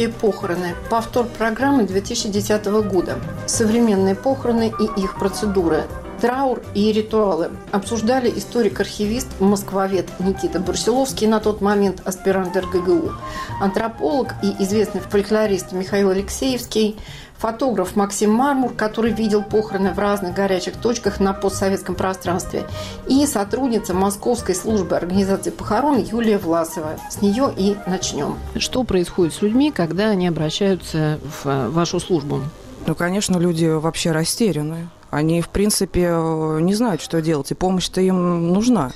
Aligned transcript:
«Русские 0.00 0.18
похороны». 0.18 0.74
Повтор 0.88 1.26
программы 1.26 1.82
2010 1.82 2.64
года. 2.90 3.18
Современные 3.46 4.14
похороны 4.14 4.72
и 4.80 5.02
их 5.02 5.18
процедуры. 5.18 5.84
Траур 6.20 6.62
и 6.74 6.92
ритуалы. 6.92 7.50
Обсуждали 7.72 8.30
историк-архивист, 8.30 9.40
москвовед 9.40 10.08
Никита 10.18 10.60
Барселовский, 10.60 11.26
на 11.26 11.40
тот 11.40 11.60
момент 11.60 12.02
аспирант 12.04 12.56
РГГУ, 12.56 13.12
антрополог 13.60 14.34
и 14.42 14.62
известный 14.62 15.00
фольклорист 15.00 15.72
Михаил 15.72 16.10
Алексеевский, 16.10 16.96
фотограф 17.40 17.96
Максим 17.96 18.32
Мармур, 18.32 18.74
который 18.74 19.12
видел 19.12 19.42
похороны 19.42 19.94
в 19.94 19.98
разных 19.98 20.34
горячих 20.34 20.76
точках 20.76 21.20
на 21.20 21.32
постсоветском 21.32 21.94
пространстве, 21.94 22.66
и 23.08 23.24
сотрудница 23.26 23.94
Московской 23.94 24.54
службы 24.54 24.96
организации 24.96 25.50
похорон 25.50 25.98
Юлия 25.98 26.36
Власова. 26.36 26.98
С 27.08 27.22
нее 27.22 27.52
и 27.56 27.76
начнем. 27.86 28.36
Что 28.56 28.84
происходит 28.84 29.32
с 29.32 29.40
людьми, 29.40 29.72
когда 29.72 30.10
они 30.10 30.28
обращаются 30.28 31.18
в 31.42 31.46
э, 31.48 31.68
вашу 31.68 31.98
службу? 31.98 32.42
Ну, 32.86 32.94
конечно, 32.94 33.38
люди 33.38 33.66
вообще 33.66 34.12
растеряны. 34.12 34.88
Они, 35.10 35.42
в 35.42 35.48
принципе, 35.48 36.08
не 36.60 36.74
знают, 36.74 37.02
что 37.02 37.20
делать, 37.20 37.50
и 37.50 37.54
помощь-то 37.54 38.00
им 38.00 38.52
нужна. 38.52 38.92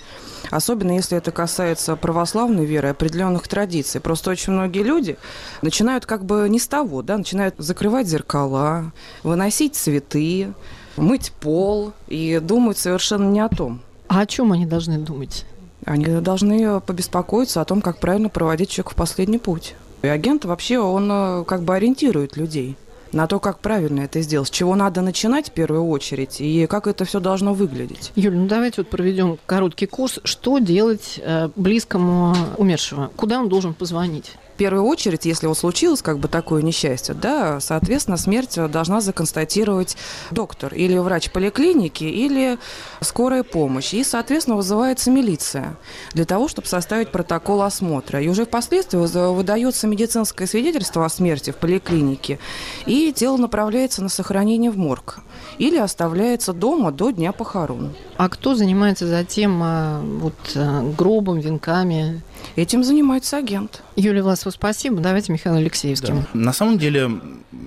Особенно 0.51 0.93
если 0.93 1.19
это 1.19 1.33
касается 1.33 1.97
православной 1.97 2.65
веры, 2.65 2.91
определенных 2.91 3.49
традиций. 3.49 4.01
Просто 4.01 4.31
очень 4.31 4.53
многие 4.53 4.83
люди 4.83 5.17
начинают 5.63 6.07
как 6.07 6.25
бы 6.25 6.47
не 6.49 6.59
с 6.59 6.69
того, 6.69 7.03
да, 7.03 7.19
начинают 7.19 7.57
закрывать 7.59 8.07
зеркала, 8.07 8.93
выносить 9.23 9.75
цветы, 9.75 10.53
мыть 10.97 11.33
пол 11.33 11.93
и 12.07 12.39
думают 12.41 12.79
совершенно 12.79 13.29
не 13.31 13.41
о 13.41 13.49
том. 13.49 13.81
А 14.07 14.21
о 14.21 14.27
чем 14.27 14.53
они 14.53 14.67
должны 14.67 14.99
думать? 14.99 15.47
Они 15.85 16.07
должны 16.07 16.81
побеспокоиться 16.81 17.61
о 17.61 17.65
том, 17.65 17.81
как 17.83 17.99
правильно 17.99 18.29
проводить 18.29 18.71
человека 18.71 18.91
в 18.93 18.97
последний 18.97 19.39
путь. 19.39 19.75
И 20.03 20.07
агент 20.07 20.45
вообще, 20.45 20.79
он 20.79 21.11
э, 21.11 21.45
как 21.45 21.63
бы 21.63 21.75
ориентирует 21.75 22.37
людей 22.37 22.77
на 23.15 23.27
то, 23.27 23.41
как 23.41 23.59
правильно 23.59 24.01
это 24.01 24.21
сделать, 24.21 24.49
с 24.49 24.51
чего 24.51 24.75
надо 24.75 25.01
начинать 25.01 25.49
в 25.49 25.53
первую 25.53 25.87
очередь 25.87 26.41
и 26.41 26.67
как 26.67 26.87
это 26.87 27.05
все 27.05 27.21
должно 27.21 27.55
выглядеть. 27.55 28.13
Юль, 28.17 28.37
ну 28.37 28.47
давайте 28.47 28.83
вот 28.83 28.91
проведем 28.91 29.39
короткий 29.47 29.87
курс. 29.87 30.21
Что 30.25 30.59
делать 30.59 31.21
э, 31.23 31.49
близкому 31.57 32.35
умершего? 32.57 33.11
Куда 33.17 33.41
он 33.41 33.49
должен 33.49 33.75
позвонить? 33.75 34.33
В 34.55 34.57
первую 34.57 34.85
очередь, 34.85 35.25
если 35.25 35.49
вот 35.49 35.59
случилось 35.59 36.01
как 36.01 36.21
бы 36.21 36.29
такое 36.29 36.63
несчастье, 36.63 37.13
да, 37.13 37.59
соответственно, 37.59 38.17
смерть 38.17 38.57
должна 38.71 39.01
законстатировать 39.01 39.97
доктор 40.31 40.73
или 40.73 40.97
врач 40.97 41.33
поликлиники, 41.33 42.05
или 42.05 42.59
скорая 43.01 43.43
помощь. 43.43 43.93
И, 43.95 44.05
соответственно, 44.05 44.57
вызывается 44.57 45.11
милиция 45.11 45.77
для 46.13 46.25
того, 46.25 46.47
чтобы 46.47 46.69
составить 46.69 47.11
протокол 47.11 47.63
осмотра. 47.63 48.21
И 48.23 48.29
уже 48.29 48.45
впоследствии 48.45 48.97
выдается 48.97 49.89
медицинское 49.89 50.47
свидетельство 50.47 51.05
о 51.05 51.09
смерти 51.09 51.51
в 51.51 51.57
поликлинике, 51.57 52.39
и 52.87 53.13
тело 53.13 53.37
направляется 53.37 54.05
на 54.05 54.09
сохранение 54.09 54.71
в 54.71 54.79
морг 54.79 55.19
или 55.59 55.79
оставляется 55.79 56.53
дома 56.53 56.93
до 56.93 57.11
дня 57.11 57.33
похорон. 57.33 57.93
А 58.17 58.29
кто 58.29 58.55
занимается 58.55 59.09
затем 59.09 59.61
а, 59.65 60.01
вот, 60.01 60.35
а, 60.55 60.83
гробом, 60.97 61.41
венками? 61.41 62.23
Этим 62.57 62.85
занимается 62.85 63.37
агент. 63.37 63.83
Юлия 63.97 64.23
Власова, 64.23 64.53
спасибо. 64.53 65.01
Давайте 65.01 65.33
Михаил 65.33 65.57
Алексеевским. 65.57 66.21
Да. 66.21 66.27
На 66.33 66.53
самом 66.53 66.79
деле 66.79 67.11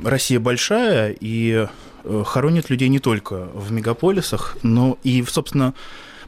Россия 0.03 0.39
большая, 0.39 1.15
и 1.19 1.67
э, 2.03 2.23
хоронят 2.25 2.69
людей 2.69 2.89
не 2.89 2.99
только 2.99 3.49
в 3.53 3.71
мегаполисах, 3.71 4.57
но 4.63 4.97
и, 5.03 5.23
собственно, 5.23 5.73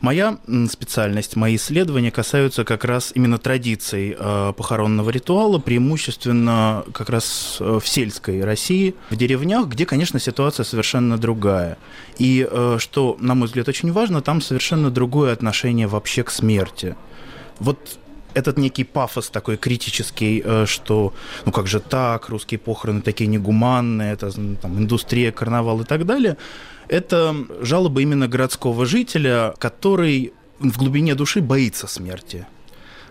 Моя 0.01 0.37
специальность, 0.71 1.35
мои 1.35 1.57
исследования 1.57 2.09
касаются 2.09 2.63
как 2.63 2.85
раз 2.85 3.11
именно 3.15 3.37
традиций 3.37 4.15
э, 4.17 4.53
похоронного 4.55 5.09
ритуала, 5.09 5.59
преимущественно 5.59 6.85
как 6.93 7.09
раз 7.09 7.57
э, 7.59 7.79
в 7.83 7.85
сельской 7.85 8.41
России, 8.45 8.95
в 9.09 9.17
деревнях, 9.17 9.67
где, 9.67 9.85
конечно, 9.85 10.17
ситуация 10.17 10.63
совершенно 10.63 11.17
другая. 11.17 11.77
И 12.17 12.47
что, 12.77 13.17
на 13.19 13.35
мой 13.35 13.47
взгляд, 13.47 13.67
очень 13.67 13.91
важно, 13.91 14.21
там 14.21 14.39
совершенно 14.39 14.89
другое 14.89 15.33
отношение 15.33 15.87
вообще 15.87 16.23
к 16.23 16.31
смерти. 16.31 16.95
Вот 17.59 17.99
этот 18.33 18.57
некий 18.57 18.83
пафос 18.83 19.29
такой 19.29 19.57
критический, 19.57 20.41
э, 20.43 20.65
что 20.65 21.13
ну 21.45 21.51
как 21.51 21.67
же 21.67 21.79
так, 21.79 22.29
русские 22.29 22.59
похороны 22.59 23.01
такие 23.01 23.27
негуманные, 23.27 24.13
это 24.13 24.31
там, 24.31 24.77
индустрия, 24.77 25.31
карнавал 25.31 25.81
и 25.81 25.85
так 25.85 26.05
далее, 26.05 26.37
это 26.87 27.35
жалоба 27.61 28.01
именно 28.01 28.27
городского 28.27 28.85
жителя, 28.85 29.53
который 29.57 30.33
в 30.59 30.77
глубине 30.77 31.15
души 31.15 31.41
боится 31.41 31.87
смерти. 31.87 32.45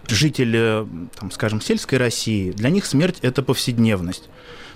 Жители, 0.06 0.86
там, 1.18 1.30
скажем, 1.30 1.60
сельской 1.60 1.98
России, 1.98 2.52
для 2.52 2.70
них 2.70 2.86
смерть– 2.86 3.18
это 3.22 3.42
повседневность. 3.42 4.28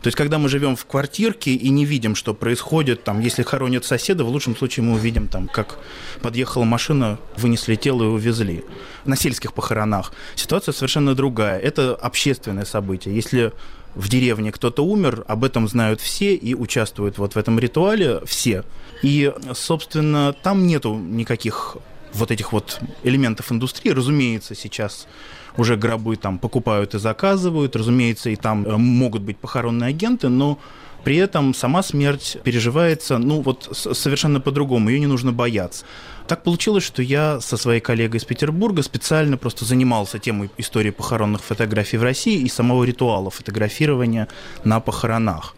То 0.02 0.08
есть, 0.08 0.16
когда 0.16 0.38
мы 0.38 0.48
живем 0.48 0.74
в 0.74 0.84
квартирке 0.84 1.52
и 1.52 1.68
не 1.70 1.84
видим, 1.84 2.16
что 2.16 2.34
происходит, 2.34 3.04
там, 3.04 3.20
если 3.20 3.44
хоронят 3.44 3.84
соседа, 3.84 4.24
в 4.24 4.28
лучшем 4.28 4.56
случае 4.56 4.84
мы 4.84 4.94
увидим, 4.94 5.28
там, 5.28 5.46
как 5.46 5.78
подъехала 6.20 6.64
машина, 6.64 7.18
вынесли 7.36 7.76
тело 7.76 8.02
и 8.02 8.06
увезли. 8.06 8.64
На 9.04 9.16
сельских 9.16 9.52
похоронах 9.52 10.12
ситуация 10.34 10.72
совершенно 10.72 11.14
другая. 11.14 11.58
Это 11.60 11.94
общественное 11.94 12.64
событие. 12.64 13.14
Если 13.14 13.52
в 13.94 14.08
деревне 14.08 14.50
кто-то 14.50 14.84
умер, 14.84 15.24
об 15.28 15.44
этом 15.44 15.68
знают 15.68 16.00
все 16.00 16.34
и 16.34 16.54
участвуют 16.54 17.18
вот 17.18 17.34
в 17.34 17.38
этом 17.38 17.58
ритуале 17.60 18.20
все. 18.24 18.64
И, 19.02 19.32
собственно, 19.54 20.32
там 20.32 20.66
нету 20.66 20.94
никаких 20.94 21.76
вот 22.14 22.30
этих 22.30 22.52
вот 22.52 22.80
элементов 23.02 23.52
индустрии. 23.52 23.90
Разумеется, 23.90 24.54
сейчас 24.54 25.06
уже 25.56 25.76
гробы 25.76 26.16
там 26.16 26.38
покупают 26.38 26.94
и 26.94 26.98
заказывают. 26.98 27.76
Разумеется, 27.76 28.30
и 28.30 28.36
там 28.36 28.66
э, 28.66 28.76
могут 28.76 29.22
быть 29.22 29.38
похоронные 29.38 29.88
агенты, 29.88 30.28
но 30.28 30.58
при 31.04 31.16
этом 31.16 31.52
сама 31.52 31.82
смерть 31.82 32.36
переживается, 32.44 33.18
ну 33.18 33.40
вот 33.40 33.68
совершенно 33.72 34.40
по-другому, 34.40 34.88
ее 34.88 35.00
не 35.00 35.06
нужно 35.06 35.32
бояться. 35.32 35.84
Так 36.28 36.44
получилось, 36.44 36.84
что 36.84 37.02
я 37.02 37.40
со 37.40 37.56
своей 37.56 37.80
коллегой 37.80 38.20
из 38.20 38.24
Петербурга 38.24 38.82
специально 38.82 39.36
просто 39.36 39.64
занимался 39.64 40.20
темой 40.20 40.50
истории 40.58 40.90
похоронных 40.90 41.42
фотографий 41.42 41.96
в 41.96 42.04
России 42.04 42.40
и 42.42 42.48
самого 42.48 42.84
ритуала 42.84 43.30
фотографирования 43.30 44.28
на 44.62 44.78
похоронах. 44.78 45.56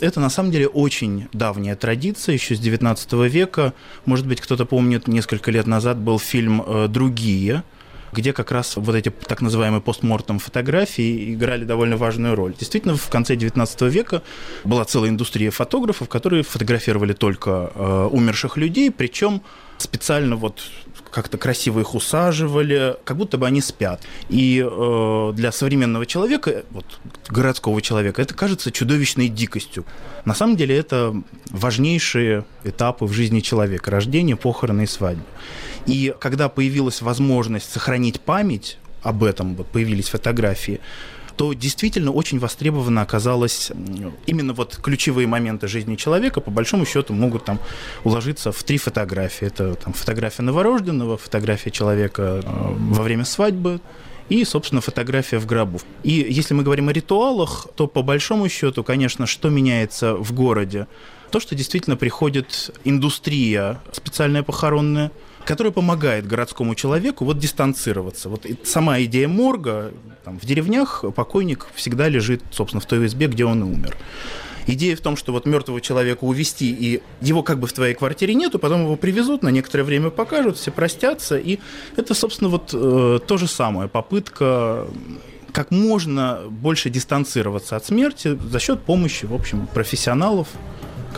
Это 0.00 0.20
на 0.20 0.30
самом 0.30 0.50
деле 0.50 0.68
очень 0.68 1.28
давняя 1.32 1.74
традиция, 1.74 2.34
еще 2.34 2.54
с 2.54 2.60
19 2.60 3.12
века. 3.30 3.74
Может 4.04 4.26
быть, 4.26 4.40
кто-то 4.40 4.64
помнит, 4.64 5.08
несколько 5.08 5.50
лет 5.50 5.66
назад 5.66 5.98
был 5.98 6.18
фильм 6.18 6.62
э, 6.64 6.88
«Другие», 6.88 7.64
где 8.12 8.32
как 8.32 8.52
раз 8.52 8.76
вот 8.76 8.94
эти 8.94 9.10
так 9.10 9.42
называемые 9.42 9.80
постмортом 9.80 10.38
фотографии 10.38 11.34
играли 11.34 11.64
довольно 11.64 11.96
важную 11.96 12.34
роль. 12.34 12.54
Действительно, 12.58 12.96
в 12.96 13.08
конце 13.08 13.36
19 13.36 13.82
века 13.82 14.22
была 14.64 14.84
целая 14.84 15.10
индустрия 15.10 15.50
фотографов, 15.50 16.08
которые 16.08 16.42
фотографировали 16.42 17.12
только 17.12 17.70
э, 17.74 18.08
умерших 18.10 18.56
людей, 18.56 18.90
причем 18.90 19.42
специально 19.78 20.36
вот 20.36 20.62
как-то 21.10 21.38
красиво 21.38 21.80
их 21.80 21.94
усаживали, 21.94 22.96
как 23.04 23.16
будто 23.16 23.38
бы 23.38 23.46
они 23.46 23.60
спят. 23.60 24.02
И 24.28 24.64
э, 24.64 25.32
для 25.34 25.52
современного 25.52 26.06
человека, 26.06 26.64
вот 26.70 26.84
городского 27.28 27.80
человека, 27.80 28.22
это 28.22 28.34
кажется 28.34 28.70
чудовищной 28.70 29.28
дикостью. 29.28 29.84
На 30.24 30.34
самом 30.34 30.56
деле 30.56 30.76
это 30.76 31.14
важнейшие 31.50 32.44
этапы 32.64 33.06
в 33.06 33.12
жизни 33.12 33.40
человека: 33.40 33.90
рождение, 33.90 34.36
похороны 34.36 34.82
и 34.82 34.86
свадьба. 34.86 35.24
И 35.86 36.14
когда 36.20 36.48
появилась 36.48 37.00
возможность 37.00 37.72
сохранить 37.72 38.20
память 38.20 38.78
об 39.02 39.24
этом, 39.24 39.54
вот 39.56 39.68
появились 39.68 40.08
фотографии, 40.08 40.80
то 41.38 41.52
действительно 41.52 42.10
очень 42.10 42.40
востребовано 42.40 43.00
оказалось 43.00 43.70
именно 44.26 44.52
вот 44.52 44.78
ключевые 44.82 45.28
моменты 45.28 45.68
жизни 45.68 45.94
человека, 45.94 46.40
по 46.40 46.50
большому 46.50 46.84
счету, 46.84 47.14
могут 47.14 47.44
там 47.44 47.60
уложиться 48.02 48.50
в 48.50 48.62
три 48.64 48.76
фотографии. 48.76 49.46
Это 49.46 49.76
там 49.76 49.92
фотография 49.92 50.42
новорожденного, 50.42 51.16
фотография 51.16 51.70
человека 51.70 52.42
э, 52.44 52.74
во 52.76 53.02
время 53.04 53.24
свадьбы, 53.24 53.80
и, 54.28 54.44
собственно, 54.44 54.80
фотография 54.80 55.38
в 55.38 55.46
гробу. 55.46 55.80
И 56.02 56.26
если 56.28 56.54
мы 56.54 56.64
говорим 56.64 56.88
о 56.88 56.92
ритуалах, 56.92 57.68
то 57.76 57.86
по 57.86 58.02
большому 58.02 58.48
счету, 58.48 58.82
конечно, 58.82 59.26
что 59.26 59.48
меняется 59.48 60.14
в 60.16 60.32
городе? 60.32 60.88
То, 61.30 61.38
что 61.38 61.54
действительно 61.54 61.96
приходит 61.96 62.74
индустрия 62.84 63.80
специальная 63.92 64.42
похоронная, 64.42 65.12
которая 65.48 65.72
помогает 65.72 66.26
городскому 66.26 66.74
человеку 66.74 67.24
вот 67.24 67.38
дистанцироваться. 67.38 68.28
Вот 68.28 68.44
сама 68.64 69.00
идея 69.00 69.28
морга, 69.28 69.94
там, 70.22 70.38
в 70.38 70.44
деревнях 70.44 71.06
покойник 71.16 71.68
всегда 71.74 72.06
лежит, 72.10 72.42
собственно, 72.50 72.82
в 72.82 72.84
той 72.84 73.06
избе, 73.06 73.28
где 73.28 73.46
он 73.46 73.62
и 73.62 73.64
умер. 73.64 73.96
Идея 74.66 74.94
в 74.94 75.00
том, 75.00 75.16
что 75.16 75.32
вот 75.32 75.46
мертвого 75.46 75.80
человека 75.80 76.24
увести 76.24 76.70
и 76.70 77.00
его 77.22 77.42
как 77.42 77.60
бы 77.60 77.66
в 77.66 77.72
твоей 77.72 77.94
квартире 77.94 78.34
нету, 78.34 78.58
потом 78.58 78.82
его 78.82 78.96
привезут, 78.96 79.42
на 79.42 79.48
некоторое 79.48 79.84
время 79.84 80.10
покажут, 80.10 80.58
все 80.58 80.70
простятся, 80.70 81.38
и 81.38 81.60
это, 81.96 82.12
собственно, 82.12 82.50
вот 82.50 82.74
э, 82.74 83.18
то 83.26 83.36
же 83.38 83.48
самое, 83.48 83.88
попытка 83.88 84.86
как 85.52 85.70
можно 85.70 86.42
больше 86.50 86.90
дистанцироваться 86.90 87.76
от 87.76 87.86
смерти 87.86 88.38
за 88.50 88.58
счет 88.58 88.82
помощи, 88.82 89.24
в 89.24 89.32
общем, 89.32 89.66
профессионалов, 89.66 90.48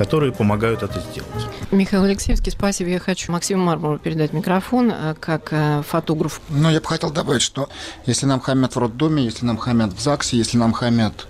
которые 0.00 0.32
помогают 0.32 0.82
это 0.82 0.98
сделать. 0.98 1.30
Михаил 1.70 2.04
Алексеевский, 2.04 2.50
спасибо. 2.52 2.88
Я 2.88 2.98
хочу 2.98 3.30
Максиму 3.30 3.66
Мармуру 3.66 3.98
передать 3.98 4.32
микрофон 4.32 4.90
э, 4.90 5.14
как 5.20 5.48
э, 5.50 5.82
фотограф. 5.86 6.40
Ну, 6.48 6.70
я 6.70 6.80
бы 6.80 6.86
хотел 6.86 7.10
добавить, 7.10 7.42
что 7.42 7.68
если 8.06 8.24
нам 8.24 8.40
хамят 8.40 8.76
в 8.76 8.78
роддоме, 8.78 9.22
если 9.22 9.44
нам 9.44 9.58
хамят 9.58 9.92
в 9.92 10.00
ЗАГСе, 10.00 10.38
если 10.38 10.56
нам 10.56 10.72
хамят 10.72 11.26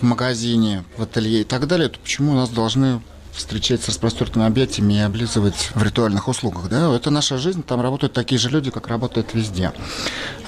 в 0.00 0.04
магазине, 0.04 0.84
в 0.96 1.02
ателье 1.02 1.42
и 1.42 1.44
так 1.44 1.66
далее, 1.66 1.90
то 1.90 1.98
почему 1.98 2.32
у 2.32 2.34
нас 2.36 2.48
должны 2.48 3.02
встречать 3.34 3.82
с 3.82 3.88
распростертыми 3.88 4.46
объятиями 4.46 4.94
и 4.94 5.00
облизывать 5.00 5.72
в 5.74 5.82
ритуальных 5.82 6.26
услугах. 6.26 6.70
Да? 6.70 6.96
Это 6.96 7.10
наша 7.10 7.36
жизнь, 7.36 7.62
там 7.62 7.82
работают 7.82 8.14
такие 8.14 8.38
же 8.38 8.48
люди, 8.48 8.70
как 8.70 8.88
работают 8.88 9.34
везде. 9.34 9.74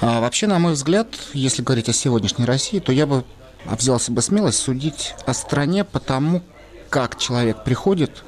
А 0.01 0.19
вообще, 0.19 0.47
на 0.47 0.57
мой 0.57 0.73
взгляд, 0.73 1.09
если 1.33 1.61
говорить 1.61 1.89
о 1.89 1.93
сегодняшней 1.93 2.45
России, 2.45 2.79
то 2.79 2.91
я 2.91 3.05
бы 3.05 3.23
взялся 3.65 4.11
бы 4.11 4.23
смелость 4.23 4.57
судить 4.57 5.13
о 5.27 5.35
стране 5.35 5.83
по 5.83 5.99
тому, 5.99 6.41
как 6.89 7.17
человек 7.17 7.63
приходит 7.63 8.23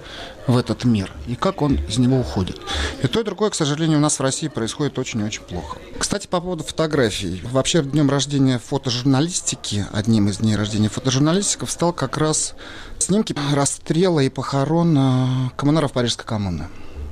в 0.48 0.58
этот 0.58 0.84
мир 0.84 1.12
и 1.28 1.36
как 1.36 1.62
он 1.62 1.76
из 1.76 1.98
него 1.98 2.20
уходит. 2.20 2.60
И 3.04 3.08
то, 3.08 3.22
и 3.22 3.24
другое, 3.24 3.52
к 3.52 3.56
сожалению, 3.56 4.00
у 4.00 4.02
нас 4.02 4.18
в 4.18 4.22
России 4.22 4.48
происходит 4.48 4.98
очень-очень 4.98 5.42
плохо. 5.42 5.78
Кстати, 5.98 6.28
по 6.28 6.42
поводу 6.42 6.64
фотографий. 6.64 7.42
Вообще, 7.52 7.84
днем 7.84 8.10
рождения 8.10 8.60
фотожурналистики, 8.60 9.86
одним 9.94 10.28
из 10.30 10.38
дней 10.38 10.56
рождения 10.56 10.90
фотожурналистиков 10.90 11.70
стал 11.70 11.94
как 11.94 12.18
раз 12.18 12.56
снимки 12.98 13.36
расстрела 13.54 14.22
и 14.22 14.30
похорон 14.30 15.52
коммунаров 15.56 15.92
Парижской 15.92 16.26
коммуны. 16.26 16.68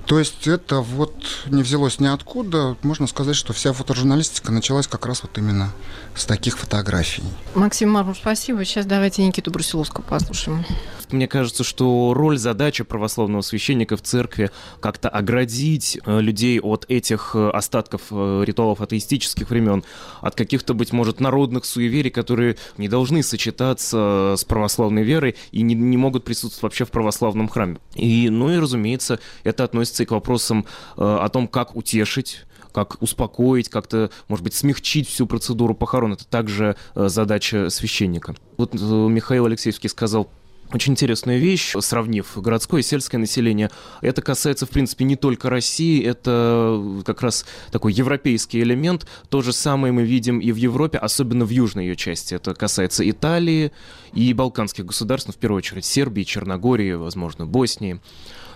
То 0.08 0.20
есть 0.20 0.48
это 0.48 0.80
вот 0.80 1.14
не 1.48 1.64
взялось 1.64 2.00
ниоткуда. 2.00 2.78
Можно 2.82 3.08
сказать, 3.08 3.36
что 3.36 3.52
вся 3.52 3.74
фотожурналистика 3.74 4.54
началась 4.54 4.88
как 4.88 5.06
раз 5.06 5.22
вот 5.22 5.38
именно 5.38 5.74
с 6.16 6.26
таких 6.26 6.58
фотографий. 6.58 7.24
Максим 7.56 7.92
Мармур, 7.92 8.16
спасибо. 8.16 8.64
Сейчас 8.64 8.86
давайте 8.86 9.26
Никиту 9.26 9.52
Брусиловского 9.52 10.04
послушаем. 10.04 10.66
Мне 11.12 11.28
кажется, 11.28 11.64
что 11.64 12.14
роль, 12.14 12.38
задача 12.38 12.84
православного 12.84 13.42
священника 13.42 13.96
в 13.96 14.02
церкви 14.02 14.52
как-то 14.82 15.08
оградить 15.10 16.00
э, 16.06 16.20
людей 16.20 16.60
от 16.60 16.86
этих 16.90 17.32
э, 17.34 17.50
остатков 17.50 18.02
э, 18.12 18.44
ритуалов 18.46 18.82
атеистических 18.82 19.50
времен, 19.50 19.86
от 20.22 20.36
каких-то, 20.36 20.74
быть 20.74 20.92
может, 20.92 21.22
народных 21.22 21.64
суеверий, 21.64 22.12
которые 22.12 22.58
не 22.78 22.90
должны 22.90 23.24
сочетаться 23.24 24.36
с 24.38 24.44
православной 24.44 25.04
верой 25.04 25.38
и 25.52 25.62
не, 25.62 25.76
не 25.76 25.96
могут 25.96 26.26
присутствовать 26.26 26.64
вообще 26.64 26.86
в 26.86 26.92
православном 26.92 27.48
храме. 27.48 27.78
И, 27.96 28.30
ну 28.30 28.52
и, 28.52 28.58
разумеется, 28.58 29.20
это 29.46 29.64
относится 29.64 29.97
и 30.04 30.06
к 30.06 30.12
вопросам 30.12 30.66
о 30.96 31.28
том, 31.30 31.48
как 31.48 31.76
утешить 31.76 32.44
как 32.74 33.02
успокоить, 33.02 33.70
как-то, 33.70 34.12
может 34.28 34.44
быть, 34.44 34.54
смягчить 34.54 35.10
всю 35.10 35.26
процедуру 35.26 35.74
похорон. 35.74 36.14
Это 36.14 36.28
также 36.28 36.76
задача 36.94 37.72
священника. 37.72 38.36
Вот 38.58 38.76
Михаил 38.76 39.48
Алексеевский 39.48 39.90
сказал 39.90 40.30
очень 40.74 40.94
интересная 40.94 41.38
вещь, 41.38 41.74
сравнив 41.80 42.38
городское 42.38 42.82
и 42.82 42.84
сельское 42.84 43.18
население. 43.18 43.70
Это 44.02 44.22
касается, 44.22 44.66
в 44.66 44.70
принципе, 44.70 45.06
не 45.06 45.16
только 45.16 45.50
России, 45.50 46.04
это 46.04 47.04
как 47.06 47.22
раз 47.22 47.46
такой 47.72 47.94
европейский 47.94 48.62
элемент. 48.62 49.08
То 49.30 49.42
же 49.42 49.54
самое 49.54 49.94
мы 49.94 50.04
видим 50.04 50.40
и 50.40 50.52
в 50.52 50.58
Европе, 50.58 50.98
особенно 50.98 51.46
в 51.46 51.50
южной 51.50 51.86
ее 51.86 51.96
части. 51.96 52.36
Это 52.36 52.54
касается 52.54 53.10
Италии 53.10 53.72
и 54.14 54.34
балканских 54.34 54.86
государств, 54.86 55.28
ну, 55.28 55.34
в 55.34 55.38
первую 55.38 55.60
очередь 55.60 55.86
Сербии, 55.86 56.24
Черногории, 56.24 56.94
возможно, 56.94 57.46
Боснии 57.46 58.02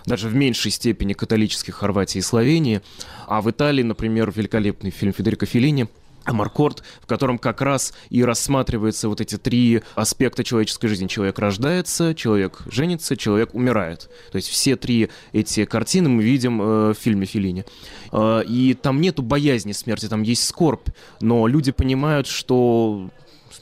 даже 0.04 0.26
в 0.26 0.34
меньшей 0.34 0.72
степени 0.72 1.12
католических 1.12 1.76
Хорватии 1.76 2.18
и 2.18 2.22
Словении. 2.22 2.80
А 3.28 3.40
в 3.40 3.48
Италии, 3.48 3.84
например, 3.84 4.32
великолепный 4.34 4.90
фильм 4.90 5.12
Федерико 5.12 5.46
Феллини– 5.46 5.86
Маркорд, 6.26 6.82
в 7.00 7.06
котором 7.06 7.38
как 7.38 7.60
раз 7.60 7.92
и 8.10 8.22
рассматриваются 8.24 9.08
вот 9.08 9.20
эти 9.20 9.36
три 9.36 9.82
аспекта 9.94 10.44
человеческой 10.44 10.88
жизни. 10.88 11.06
Человек 11.06 11.38
рождается, 11.38 12.14
человек 12.14 12.62
женится, 12.70 13.16
человек 13.16 13.54
умирает. 13.54 14.10
То 14.30 14.36
есть 14.36 14.48
все 14.48 14.76
три 14.76 15.10
эти 15.32 15.64
картины 15.64 16.08
мы 16.08 16.22
видим 16.22 16.60
э, 16.60 16.90
в 16.90 16.94
фильме 16.94 17.26
Филини. 17.26 17.64
Э, 18.12 18.42
и 18.46 18.74
там 18.74 19.00
нету 19.00 19.22
боязни 19.22 19.72
смерти, 19.72 20.08
там 20.08 20.22
есть 20.22 20.46
скорбь, 20.46 20.88
но 21.20 21.46
люди 21.46 21.72
понимают, 21.72 22.26
что 22.26 23.10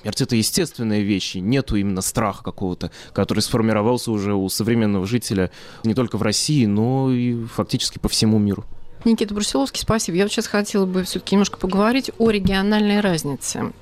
Смерть 0.01 0.21
это 0.23 0.37
естественная 0.37 1.01
вещь, 1.01 1.37
и 1.37 1.41
нету 1.41 1.77
именно 1.77 2.01
страха 2.01 2.43
какого-то, 2.43 2.91
который 3.13 3.41
сформировался 3.41 4.13
уже 4.13 4.35
у 4.35 4.49
современного 4.49 5.07
жителя 5.07 5.51
не 5.85 5.95
только 5.95 6.17
в 6.17 6.23
России, 6.23 6.65
но 6.65 7.11
и 7.13 7.45
фактически 7.45 7.99
по 7.99 8.09
всему 8.09 8.39
миру. 8.39 8.65
Никита 9.05 9.35
Брусиловский, 9.35 9.81
спасибо. 9.81 10.19
Я 10.19 10.29
сейчас 10.29 10.47
хотела 10.47 10.85
бы 10.85 11.05
все-таки 11.05 11.35
немножко 11.35 11.59
поговорить 11.59 12.11
о 12.19 12.31
региональной 12.31 13.01
разнице. 13.01 13.73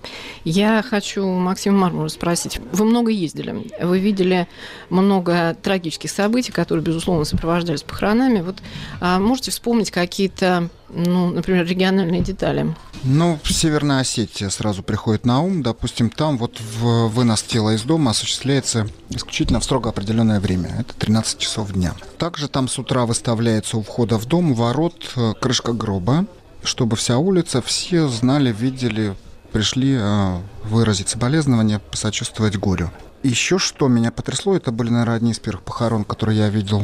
Я 0.45 0.83
хочу 0.89 1.27
Максима 1.27 1.79
Мармура 1.79 2.09
спросить. 2.09 2.61
Вы 2.73 2.85
много 2.85 3.11
ездили, 3.11 3.67
вы 3.81 3.99
видели 3.99 4.47
много 4.91 5.57
трагических 5.61 6.11
событий, 6.11 6.53
которые, 6.53 6.85
безусловно, 6.85 7.25
сопровождались 7.25 7.83
похоронами. 7.83 8.41
Вот 8.41 8.63
а 9.01 9.19
можете 9.19 9.51
вспомнить 9.51 9.91
какие-то 9.91 10.69
ну, 10.91 11.31
например, 11.31 11.67
региональные 11.67 12.23
детали? 12.23 12.75
Ну, 13.05 13.39
Северная 13.45 14.01
Осетия 14.01 14.49
сразу 14.49 14.83
приходит 14.83 15.27
на 15.27 15.41
ум. 15.41 15.63
Допустим, 15.63 16.11
там 16.11 16.39
вот 16.39 16.61
в 16.61 17.09
вынос 17.09 17.43
тела 17.43 17.75
из 17.75 17.83
дома 17.83 18.13
осуществляется 18.13 18.89
исключительно 19.11 19.61
в 19.61 19.65
строго 19.65 19.91
определенное 19.91 20.41
время. 20.41 20.71
Это 20.79 20.95
13 20.95 21.39
часов 21.39 21.73
дня. 21.73 21.95
Также 22.17 22.49
там 22.49 22.69
с 22.69 22.79
утра 22.79 23.07
выставляется 23.07 23.77
у 23.77 23.83
входа 23.83 24.19
в 24.19 24.27
дом 24.27 24.55
ворот 24.55 25.13
э, 25.17 25.35
крышка 25.41 25.73
гроба, 25.73 26.27
чтобы 26.63 26.97
вся 26.97 27.19
улица, 27.19 27.63
все 27.63 28.09
знали, 28.09 28.53
видели, 28.53 29.15
пришли 29.53 29.97
э, 29.99 30.39
выразить 30.65 31.09
соболезнования, 31.09 31.79
посочувствовать 31.79 32.57
горю. 32.57 32.91
Еще 33.23 33.59
что 33.59 33.89
меня 33.89 34.11
потрясло, 34.11 34.57
это 34.57 34.71
были, 34.71 34.91
наверное, 34.91 35.17
одни 35.17 35.33
из 35.33 35.39
первых 35.39 35.65
похорон, 35.65 36.05
которые 36.05 36.39
я 36.39 36.49
видел 36.49 36.83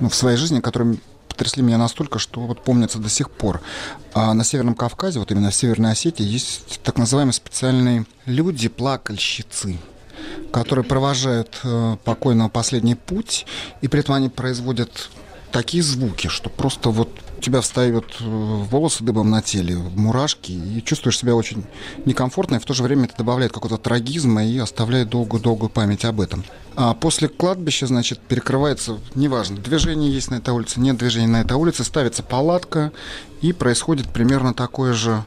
ну, 0.00 0.08
в 0.08 0.14
своей 0.14 0.36
жизни, 0.36 0.60
которые 0.60 0.98
потрясли 1.28 1.62
меня 1.62 1.78
настолько, 1.78 2.18
что 2.18 2.40
вот 2.40 2.62
помнится 2.62 2.98
до 2.98 3.08
сих 3.08 3.30
пор. 3.30 3.60
А 4.14 4.34
на 4.34 4.44
Северном 4.44 4.74
Кавказе, 4.74 5.18
вот 5.18 5.30
именно 5.30 5.50
в 5.50 5.54
Северной 5.54 5.92
Осетии, 5.92 6.24
есть 6.24 6.80
так 6.82 6.98
называемые 6.98 7.34
специальные 7.34 8.06
люди-плакальщицы 8.26 9.78
которые 10.50 10.84
провожают 10.84 11.60
э, 11.62 11.96
покойного 12.04 12.48
последний 12.48 12.94
путь, 12.94 13.46
и 13.82 13.88
при 13.88 14.00
этом 14.00 14.14
они 14.14 14.28
производят 14.28 15.10
такие 15.52 15.82
звуки, 15.82 16.28
что 16.28 16.50
просто 16.50 16.90
вот 16.90 17.10
тебя 17.40 17.60
встают 17.60 18.16
э, 18.20 18.24
волосы 18.24 19.04
дыбом 19.04 19.30
на 19.30 19.42
теле, 19.42 19.76
мурашки, 19.76 20.52
и 20.52 20.82
чувствуешь 20.84 21.18
себя 21.18 21.34
очень 21.34 21.64
некомфортно, 22.04 22.56
и 22.56 22.58
в 22.58 22.64
то 22.64 22.74
же 22.74 22.82
время 22.82 23.04
это 23.04 23.18
добавляет 23.18 23.52
какого-то 23.52 23.82
трагизма 23.82 24.44
и 24.44 24.58
оставляет 24.58 25.10
долгую-долгую 25.10 25.70
память 25.70 26.04
об 26.04 26.20
этом. 26.20 26.44
А 26.74 26.94
после 26.94 27.28
кладбища, 27.28 27.86
значит, 27.86 28.20
перекрывается, 28.20 28.98
неважно, 29.14 29.56
движение 29.56 30.12
есть 30.12 30.30
на 30.30 30.36
этой 30.36 30.52
улице, 30.54 30.80
нет 30.80 30.96
движения 30.96 31.28
на 31.28 31.40
этой 31.40 31.56
улице, 31.56 31.84
ставится 31.84 32.22
палатка, 32.22 32.92
и 33.40 33.52
происходит 33.52 34.08
примерно 34.08 34.54
такое 34.54 34.92
же 34.92 35.24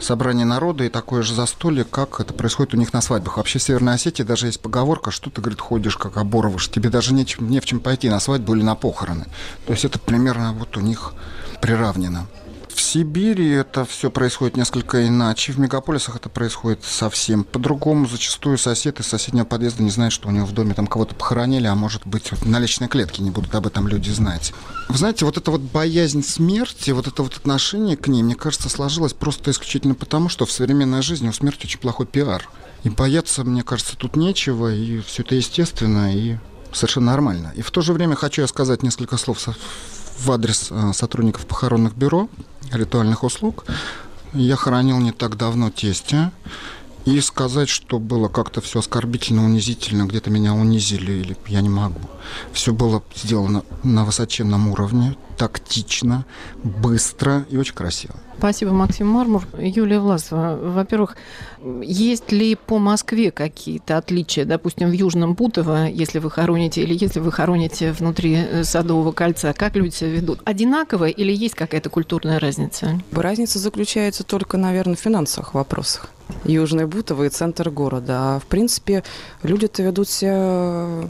собрание 0.00 0.46
народа 0.46 0.84
и 0.84 0.88
такое 0.88 1.22
же 1.22 1.34
застолье, 1.34 1.84
как 1.84 2.20
это 2.20 2.34
происходит 2.34 2.74
у 2.74 2.76
них 2.76 2.92
на 2.92 3.00
свадьбах. 3.00 3.36
Вообще 3.36 3.58
в 3.58 3.62
Северной 3.62 3.94
Осетии 3.94 4.22
даже 4.22 4.46
есть 4.46 4.60
поговорка, 4.60 5.10
что 5.10 5.30
ты, 5.30 5.40
говорит, 5.40 5.60
ходишь 5.60 5.96
как 5.96 6.16
оборвыш, 6.16 6.68
тебе 6.68 6.90
даже 6.90 7.14
не, 7.14 7.26
не 7.40 7.60
в 7.60 7.64
чем 7.64 7.80
пойти 7.80 8.08
на 8.08 8.20
свадьбу 8.20 8.54
или 8.54 8.62
на 8.62 8.74
похороны. 8.74 9.26
То 9.66 9.72
есть 9.72 9.84
это 9.84 9.98
примерно 9.98 10.52
вот 10.52 10.76
у 10.76 10.80
них 10.80 11.14
приравнено. 11.60 12.26
В 12.76 12.82
Сибири 12.82 13.48
это 13.52 13.86
все 13.86 14.10
происходит 14.10 14.58
несколько 14.58 15.08
иначе. 15.08 15.50
В 15.52 15.58
мегаполисах 15.58 16.16
это 16.16 16.28
происходит 16.28 16.84
совсем 16.84 17.42
по-другому. 17.42 18.06
Зачастую 18.06 18.58
сосед 18.58 19.00
из 19.00 19.06
соседнего 19.06 19.46
подъезда 19.46 19.82
не 19.82 19.88
знает, 19.88 20.12
что 20.12 20.28
у 20.28 20.30
него 20.30 20.44
в 20.44 20.52
доме 20.52 20.74
там 20.74 20.86
кого-то 20.86 21.14
похоронили, 21.14 21.66
а 21.66 21.74
может 21.74 22.06
быть 22.06 22.30
на 22.44 22.58
личной 22.58 22.88
клетке 22.88 23.22
не 23.22 23.30
будут 23.30 23.54
об 23.54 23.66
этом 23.66 23.88
люди 23.88 24.10
знать. 24.10 24.52
Вы 24.90 24.98
знаете, 24.98 25.24
вот 25.24 25.38
эта 25.38 25.50
вот 25.50 25.62
боязнь 25.62 26.22
смерти, 26.22 26.90
вот 26.90 27.06
это 27.06 27.22
вот 27.22 27.38
отношение 27.38 27.96
к 27.96 28.08
ней, 28.08 28.22
мне 28.22 28.34
кажется, 28.34 28.68
сложилось 28.68 29.14
просто 29.14 29.52
исключительно 29.52 29.94
потому, 29.94 30.28
что 30.28 30.44
в 30.44 30.52
современной 30.52 31.00
жизни 31.00 31.30
у 31.30 31.32
смерти 31.32 31.64
очень 31.64 31.80
плохой 31.80 32.04
пиар. 32.04 32.46
И 32.84 32.90
бояться, 32.90 33.42
мне 33.42 33.62
кажется, 33.62 33.96
тут 33.96 34.16
нечего, 34.16 34.70
и 34.70 35.00
все 35.00 35.22
это 35.22 35.34
естественно, 35.34 36.14
и 36.14 36.36
совершенно 36.72 37.06
нормально. 37.06 37.54
И 37.56 37.62
в 37.62 37.70
то 37.70 37.80
же 37.80 37.94
время 37.94 38.16
хочу 38.16 38.42
я 38.42 38.48
сказать 38.48 38.82
несколько 38.82 39.16
слов 39.16 39.40
в 40.18 40.30
адрес 40.32 40.68
э, 40.70 40.92
сотрудников 40.92 41.46
похоронных 41.46 41.94
бюро, 41.94 42.28
ритуальных 42.72 43.24
услуг. 43.24 43.64
Я 44.32 44.56
хоронил 44.56 44.98
не 44.98 45.12
так 45.12 45.36
давно 45.36 45.70
тестя, 45.70 46.32
И 47.06 47.20
сказать, 47.20 47.68
что 47.68 48.00
было 48.00 48.26
как-то 48.26 48.60
все 48.60 48.80
оскорбительно, 48.80 49.44
унизительно, 49.44 50.06
где-то 50.06 50.28
меня 50.28 50.54
унизили, 50.54 51.12
или 51.12 51.36
я 51.46 51.60
не 51.60 51.68
могу. 51.68 52.00
Все 52.52 52.72
было 52.72 53.00
сделано 53.14 53.62
на 53.84 54.04
высоченном 54.04 54.68
уровне, 54.68 55.16
тактично, 55.38 56.26
быстро 56.64 57.46
и 57.48 57.56
очень 57.56 57.74
красиво. 57.74 58.16
Спасибо, 58.38 58.72
Максим 58.72 59.06
Мармур. 59.06 59.46
Юлия 59.56 60.00
Власова, 60.00 60.58
во-первых, 60.60 61.16
есть 61.80 62.32
ли 62.32 62.56
по 62.56 62.78
Москве 62.78 63.30
какие-то 63.30 63.98
отличия, 63.98 64.44
допустим, 64.44 64.90
в 64.90 64.92
Южном 64.92 65.34
Бутово, 65.34 65.86
если 65.86 66.18
вы 66.18 66.28
хороните, 66.30 66.82
или 66.82 66.92
если 66.92 67.20
вы 67.20 67.30
хороните 67.30 67.92
внутри 67.92 68.34
э, 68.34 68.64
Садового 68.64 69.12
кольца, 69.12 69.52
как 69.52 69.76
люди 69.76 69.94
себя 69.94 70.10
ведут? 70.10 70.40
Одинаково 70.44 71.08
или 71.08 71.32
есть 71.32 71.54
какая-то 71.54 71.88
культурная 71.88 72.40
разница? 72.40 73.00
Разница 73.12 73.60
заключается 73.60 74.24
только, 74.24 74.56
наверное, 74.56 74.96
в 74.96 75.00
финансовых 75.00 75.54
вопросах. 75.54 76.10
Южный 76.44 76.86
Бутово 76.86 77.24
и 77.24 77.28
центр 77.28 77.70
города. 77.70 78.36
А 78.36 78.38
в 78.38 78.46
принципе, 78.46 79.04
люди-то 79.42 79.82
ведут 79.82 80.08
себя 80.08 81.08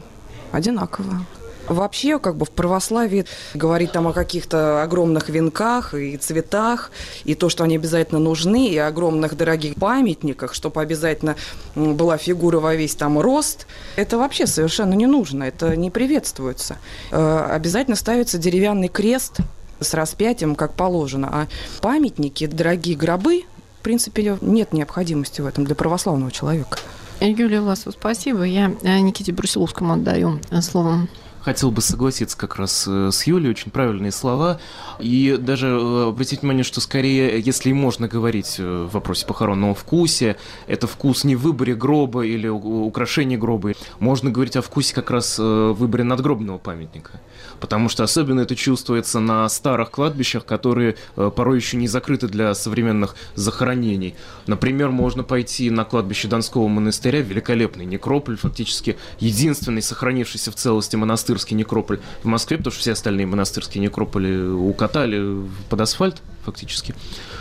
одинаково. 0.51 1.25
Вообще, 1.67 2.17
как 2.17 2.37
бы 2.37 2.45
в 2.45 2.51
православии 2.51 3.25
говорить 3.53 3.91
там 3.91 4.07
о 4.07 4.13
каких-то 4.13 4.81
огромных 4.83 5.27
венках 5.27 5.93
и 5.93 6.15
цветах, 6.17 6.91
и 7.25 7.35
то, 7.35 7.49
что 7.49 7.65
они 7.65 7.75
обязательно 7.75 8.19
нужны, 8.19 8.69
и 8.69 8.77
огромных 8.77 9.35
дорогих 9.35 9.75
памятниках, 9.75 10.53
чтобы 10.53 10.81
обязательно 10.81 11.35
была 11.75 12.17
фигура 12.17 12.59
во 12.59 12.75
весь 12.75 12.95
там 12.95 13.19
рост, 13.19 13.67
это 13.97 14.17
вообще 14.17 14.47
совершенно 14.47 14.93
не 14.93 15.07
нужно, 15.07 15.43
это 15.43 15.75
не 15.75 15.91
приветствуется. 15.91 16.77
Э, 17.11 17.47
обязательно 17.51 17.97
ставится 17.97 18.37
деревянный 18.37 18.87
крест 18.87 19.39
с 19.81 19.93
распятием, 19.93 20.55
как 20.55 20.73
положено. 20.73 21.29
А 21.31 21.47
памятники, 21.81 22.45
дорогие 22.45 22.95
гробы, 22.95 23.43
принципе, 23.87 24.37
нет 24.41 24.73
необходимости 24.73 25.39
в 25.39 25.45
этом 25.45 25.63
для 25.63 25.73
православного 25.73 26.29
человека. 26.29 26.77
Юлия 27.21 27.61
Власова, 27.61 27.93
спасибо. 27.93 28.43
Я 28.43 28.73
э, 28.83 28.99
Никите 28.99 29.31
Брусиловскому 29.31 29.93
отдаю 29.93 30.41
словом 30.59 31.07
хотел 31.41 31.71
бы 31.71 31.81
согласиться 31.81 32.37
как 32.37 32.57
раз 32.57 32.85
э, 32.87 33.09
с 33.11 33.23
Юлей, 33.23 33.51
очень 33.51 33.71
правильные 33.71 34.11
слова. 34.11 34.59
И 34.99 35.37
даже 35.39 35.67
э, 35.67 36.09
обратить 36.09 36.41
внимание, 36.41 36.65
что 36.65 36.81
скорее, 36.81 37.39
если 37.39 37.71
можно 37.71 38.07
говорить 38.07 38.55
э, 38.59 38.87
в 38.89 38.91
вопросе 38.91 39.25
похоронного 39.25 39.73
вкусе, 39.73 40.35
это 40.67 40.87
вкус 40.87 41.23
не 41.23 41.35
в 41.35 41.41
выборе 41.41 41.73
гроба 41.73 42.25
или 42.25 42.47
украшения 42.47 43.37
гроба. 43.37 43.73
Можно 43.99 44.29
говорить 44.29 44.57
о 44.57 44.61
вкусе 44.61 44.93
как 44.93 45.09
раз 45.09 45.39
в 45.39 45.73
выборе 45.73 46.03
надгробного 46.03 46.57
памятника. 46.57 47.21
Потому 47.61 47.87
что 47.89 48.03
особенно 48.03 48.41
это 48.41 48.55
чувствуется 48.55 49.19
на 49.19 49.47
старых 49.49 49.89
кладбищах, 49.91 50.45
которые 50.45 50.95
порой 51.15 51.57
еще 51.57 51.77
не 51.77 51.87
закрыты 51.87 52.27
для 52.27 52.53
современных 52.53 53.15
захоронений. 53.35 54.15
Например, 54.47 54.89
можно 54.89 55.23
пойти 55.23 55.69
на 55.69 55.85
кладбище 55.85 56.27
Донского 56.27 56.67
монастыря, 56.67 57.21
великолепный 57.21 57.85
некрополь, 57.85 58.37
фактически 58.37 58.97
единственный 59.19 59.81
сохранившийся 59.81 60.51
в 60.51 60.55
целости 60.55 60.95
монастырь 60.95 61.36
монастырский 61.37 61.55
некрополь 61.55 61.99
в 62.23 62.25
Москве, 62.25 62.57
потому 62.57 62.71
что 62.71 62.81
все 62.81 62.91
остальные 62.93 63.27
монастырские 63.27 63.81
некрополи 63.81 64.37
укатали 64.41 65.47
под 65.69 65.81
асфальт 65.81 66.21
фактически. 66.43 66.95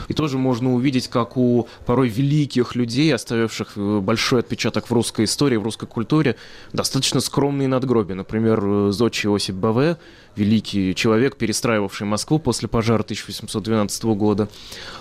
И 0.09 0.15
тоже 0.15 0.37
можно 0.37 0.75
увидеть, 0.75 1.09
как 1.09 1.37
у 1.37 1.69
порой 1.87 2.09
великих 2.09 2.75
людей, 2.75 3.15
оставивших 3.15 3.73
э, 3.77 4.01
большой 4.01 4.41
отпечаток 4.41 4.91
в 4.91 4.93
русской 4.93 5.25
истории, 5.25 5.57
в 5.57 5.63
русской 5.63 5.87
культуре, 5.87 6.35
достаточно 6.73 7.21
скромные 7.21 7.69
надгробия. 7.69 8.17
Например, 8.17 8.61
э, 8.65 8.91
Зодчий 8.93 9.31
Осип 9.35 9.55
Баве, 9.57 9.97
великий 10.37 10.95
человек, 10.95 11.37
перестраивавший 11.37 12.07
Москву 12.07 12.39
после 12.39 12.69
пожара 12.69 13.03
1812 13.03 14.05
года. 14.17 14.49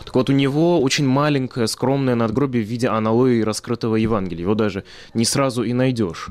Так 0.06 0.16
вот, 0.16 0.30
у 0.30 0.34
него 0.34 0.82
очень 0.82 1.08
маленькое, 1.08 1.68
скромное 1.68 2.16
надгробие 2.16 2.64
в 2.64 2.68
виде 2.68 2.88
аналои 2.88 3.42
раскрытого 3.42 3.96
Евангелия. 3.96 4.44
Его 4.44 4.56
даже 4.56 4.84
не 5.14 5.26
сразу 5.26 5.64
и 5.64 5.74
найдешь. 5.74 6.30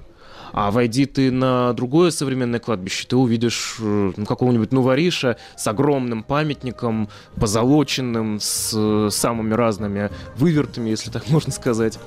А 0.57 0.71
войди 0.71 1.05
ты 1.05 1.33
на 1.33 1.73
другое 1.73 2.13
современное 2.13 2.61
кладбище, 2.61 3.07
ты 3.09 3.17
увидишь 3.17 3.75
э, 3.81 4.13
ну, 4.17 4.25
какого-нибудь 4.25 4.71
нувариша 4.71 5.37
с 5.57 5.67
огромным 5.67 6.23
памятником, 6.23 7.09
позолоченным, 7.35 8.39
с 8.41 8.73
э, 8.73 9.09
самыми 9.11 9.53
разными 9.53 10.11
вывертами, 10.37 10.91
если 10.91 11.11
так 11.11 11.29
можно 11.29 11.53
сказать. 11.53 11.99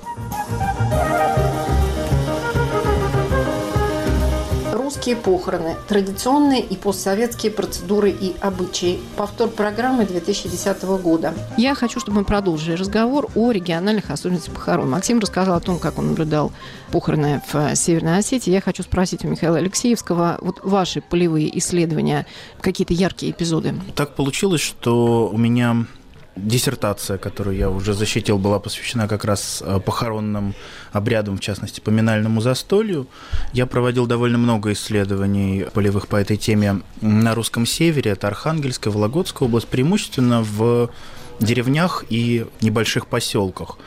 Русские 5.07 5.23
похороны, 5.23 5.75
традиционные 5.87 6.61
и 6.61 6.75
постсоветские 6.75 7.51
процедуры 7.53 8.09
и 8.09 8.35
обычаи. 8.41 8.99
Повтор 9.15 9.47
программы 9.47 10.05
2010 10.05 10.83
года. 11.01 11.33
Я 11.57 11.75
хочу, 11.75 12.01
чтобы 12.01 12.19
мы 12.19 12.25
продолжили 12.25 12.75
разговор 12.75 13.29
о 13.33 13.51
региональных 13.51 14.11
особенностях 14.11 14.53
похорон. 14.53 14.89
Максим 14.89 15.19
рассказал 15.19 15.55
о 15.55 15.61
том, 15.61 15.79
как 15.79 15.97
он 15.97 16.07
наблюдал 16.07 16.51
похороны 16.91 17.41
в 17.51 17.73
Северной 17.75 18.17
Осетии. 18.17 18.51
Я 18.51 18.59
хочу 18.59 18.83
спросить 18.83 19.23
у 19.23 19.29
Михаила 19.29 19.57
Алексеевского, 19.57 20.39
вот 20.41 20.59
ваши 20.63 20.99
полевые 20.99 21.57
исследования, 21.57 22.25
какие-то 22.59 22.93
яркие 22.93 23.31
эпизоды. 23.31 23.75
Так 23.95 24.15
получилось, 24.15 24.61
что 24.61 25.29
у 25.31 25.37
меня 25.37 25.85
диссертация, 26.37 27.17
которую 27.17 27.57
я 27.57 27.69
уже 27.69 27.93
защитил, 27.93 28.37
была 28.37 28.59
посвящена 28.59 29.07
как 29.07 29.25
раз 29.25 29.63
э, 29.65 29.79
похоронным 29.79 30.53
обрядам, 30.91 31.37
в 31.37 31.39
частности, 31.39 31.79
поминальному 31.79 32.41
застолью. 32.41 33.07
Я 33.53 33.65
проводил 33.65 34.07
довольно 34.07 34.37
много 34.37 34.71
исследований 34.73 35.65
полевых 35.73 36.07
по 36.07 36.15
этой 36.15 36.37
теме 36.37 36.81
на 37.01 37.35
русском 37.35 37.65
севере, 37.65 38.11
это 38.11 38.27
Архангельская, 38.27 38.93
Вологодская 38.93 39.47
область, 39.47 39.67
преимущественно 39.67 40.41
в 40.41 40.89
деревнях 41.39 42.05
и 42.09 42.45
небольших 42.61 43.07
поселках. 43.07 43.77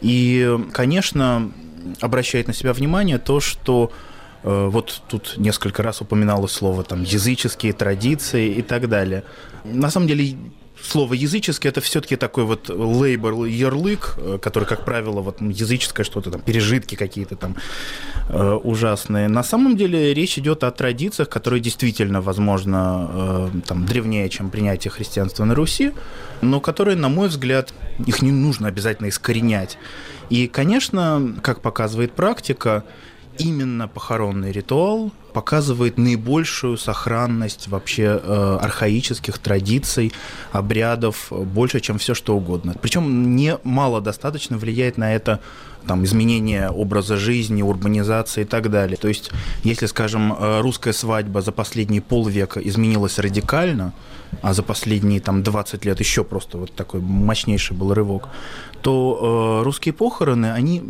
И, 0.00 0.58
конечно, 0.72 1.52
обращает 2.00 2.46
на 2.46 2.54
себя 2.54 2.72
внимание 2.72 3.18
то, 3.18 3.40
что 3.40 3.92
э, 4.42 4.68
вот 4.70 5.02
тут 5.08 5.34
несколько 5.36 5.82
раз 5.82 6.00
упоминалось 6.00 6.52
слово 6.52 6.84
там 6.84 7.02
языческие 7.02 7.72
традиции 7.72 8.54
и 8.54 8.62
так 8.62 8.88
далее. 8.88 9.24
На 9.64 9.90
самом 9.90 10.06
деле 10.06 10.36
слово 10.82 11.14
языческий 11.14 11.68
это 11.68 11.80
все-таки 11.80 12.16
такой 12.16 12.44
вот 12.44 12.68
лейбл, 12.68 13.44
ярлык, 13.44 14.14
э, 14.16 14.38
который, 14.40 14.64
как 14.64 14.84
правило, 14.84 15.20
вот 15.20 15.40
языческое 15.40 16.04
что-то 16.04 16.30
там, 16.30 16.40
пережитки 16.40 16.94
какие-то 16.94 17.36
там 17.36 17.56
э, 18.28 18.52
ужасные. 18.64 19.28
На 19.28 19.42
самом 19.42 19.76
деле 19.76 20.14
речь 20.14 20.38
идет 20.38 20.64
о 20.64 20.70
традициях, 20.70 21.28
которые 21.28 21.60
действительно, 21.60 22.20
возможно, 22.20 23.10
э, 23.12 23.60
там, 23.66 23.86
древнее, 23.86 24.28
чем 24.28 24.50
принятие 24.50 24.90
христианства 24.90 25.44
на 25.44 25.54
Руси, 25.54 25.92
но 26.40 26.60
которые, 26.60 26.96
на 26.96 27.08
мой 27.08 27.28
взгляд, 27.28 27.72
их 28.06 28.22
не 28.22 28.32
нужно 28.32 28.68
обязательно 28.68 29.08
искоренять. 29.08 29.78
И, 30.30 30.46
конечно, 30.46 31.34
как 31.42 31.62
показывает 31.62 32.12
практика, 32.12 32.84
именно 33.38 33.88
похоронный 33.88 34.52
ритуал 34.52 35.12
показывает 35.32 35.98
наибольшую 35.98 36.76
сохранность 36.76 37.68
вообще 37.68 38.20
э, 38.22 38.58
архаических 38.60 39.38
традиций, 39.38 40.12
обрядов, 40.52 41.28
больше, 41.30 41.80
чем 41.80 41.98
все 41.98 42.14
что 42.14 42.36
угодно. 42.36 42.74
Причем 42.80 43.36
не 43.36 43.58
мало 43.62 44.00
достаточно 44.00 44.58
влияет 44.58 44.98
на 44.98 45.14
это 45.14 45.40
там, 45.88 46.04
изменение 46.04 46.70
образа 46.70 47.16
жизни, 47.16 47.62
урбанизация 47.62 48.44
и 48.44 48.46
так 48.46 48.70
далее. 48.70 48.96
То 48.96 49.08
есть, 49.08 49.30
если, 49.64 49.86
скажем, 49.86 50.32
э, 50.32 50.60
русская 50.60 50.92
свадьба 50.92 51.40
за 51.40 51.50
последние 51.50 52.02
полвека 52.02 52.60
изменилась 52.60 53.18
радикально, 53.18 53.92
а 54.42 54.52
за 54.52 54.62
последние 54.62 55.20
там 55.20 55.42
20 55.42 55.86
лет 55.86 56.00
еще 56.00 56.22
просто 56.22 56.58
вот 56.58 56.72
такой 56.72 57.00
мощнейший 57.00 57.76
был 57.76 57.94
рывок, 57.94 58.28
то 58.82 59.60
э, 59.60 59.64
русские 59.64 59.92
похороны, 59.92 60.52
они 60.52 60.82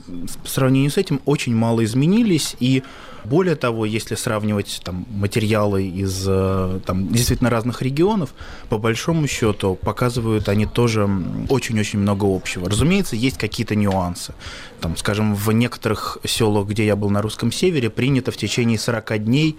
по 0.43 0.49
сравнению 0.49 0.91
с 0.91 0.97
этим 0.97 1.21
очень 1.25 1.55
мало 1.55 1.85
изменились, 1.85 2.57
и 2.61 2.83
более 3.25 3.57
того, 3.57 3.85
если 3.85 4.15
сравнивать 4.15 4.81
там, 4.85 5.07
материалы 5.11 5.87
из 5.87 6.25
э, 6.27 6.81
там, 6.85 7.09
действительно 7.09 7.51
разных 7.51 7.83
регионов, 7.83 8.35
по 8.69 8.79
большому 8.79 9.27
счету 9.27 9.75
показывают 9.75 10.49
они 10.49 10.67
тоже 10.67 11.09
очень-очень 11.49 11.99
много 11.99 12.25
общего. 12.25 12.69
Разумеется, 12.69 13.17
есть 13.17 13.39
какие-то 13.39 13.75
нюансы. 13.75 14.35
Там, 14.81 14.88
скажем, 14.97 15.35
в 15.35 15.53
некоторых 15.53 16.19
селах, 16.25 16.67
где 16.69 16.87
я 16.87 16.97
был 16.97 17.11
на 17.11 17.23
русском 17.23 17.53
севере, 17.53 17.91
принято 17.91 18.31
в 18.31 18.37
течение 18.37 18.79
40 18.79 19.25
дней 19.25 19.59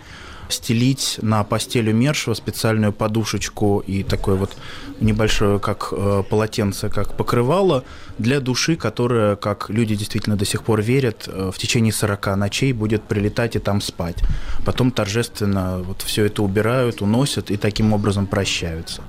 стелить 0.50 1.20
на 1.22 1.44
постель 1.44 1.90
умершего 1.90 2.34
специальную 2.34 2.92
подушечку 2.92 3.84
и 3.86 4.04
такое 4.04 4.36
вот 4.36 4.58
небольшое, 5.00 5.60
как 5.60 5.90
э, 5.92 6.24
полотенце, 6.30 6.90
как 6.90 7.16
покрывало 7.16 7.84
для 8.18 8.40
души, 8.40 8.76
которая, 8.76 9.36
как 9.36 9.70
люди 9.70 9.96
действительно 9.96 10.36
до 10.36 10.46
сих 10.46 10.64
пор 10.64 10.82
верят, 10.82 11.28
э, 11.28 11.52
в 11.54 11.58
течение 11.58 11.94
40 11.94 12.36
ночей 12.36 12.74
будет 12.74 13.04
прилетать 13.04 13.56
и 13.56 13.60
там 13.60 13.80
спать. 13.82 14.18
Потом 14.66 14.92
торжественно 14.92 15.80
вот 15.80 16.02
все 16.02 16.26
это 16.26 16.44
убирают, 16.44 17.02
уносят 17.02 17.52
и 17.52 17.58
таким 17.58 17.94
образом 17.94 18.26
прощаются. 18.26 19.04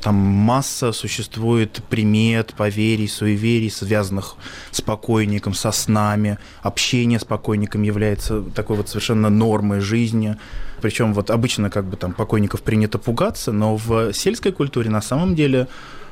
Там 0.00 0.14
масса 0.14 0.92
существует 0.92 1.82
примет, 1.88 2.54
поверий, 2.54 3.08
суеверий, 3.08 3.70
связанных 3.70 4.36
с 4.70 4.80
покойником, 4.80 5.54
со 5.54 5.72
снами. 5.72 6.38
Общение 6.62 7.18
с 7.18 7.24
покойником 7.24 7.82
является 7.82 8.42
такой 8.42 8.76
вот 8.76 8.88
совершенно 8.88 9.28
нормой 9.28 9.80
жизни. 9.80 10.36
Причем 10.80 11.12
вот 11.14 11.30
обычно 11.30 11.70
как 11.70 11.84
бы 11.86 11.96
там 11.96 12.12
покойников 12.12 12.62
принято 12.62 12.98
пугаться, 12.98 13.52
но 13.52 13.76
в 13.76 14.12
сельской 14.12 14.52
культуре 14.52 14.90
на 14.90 15.02
самом 15.02 15.34
деле 15.34 15.66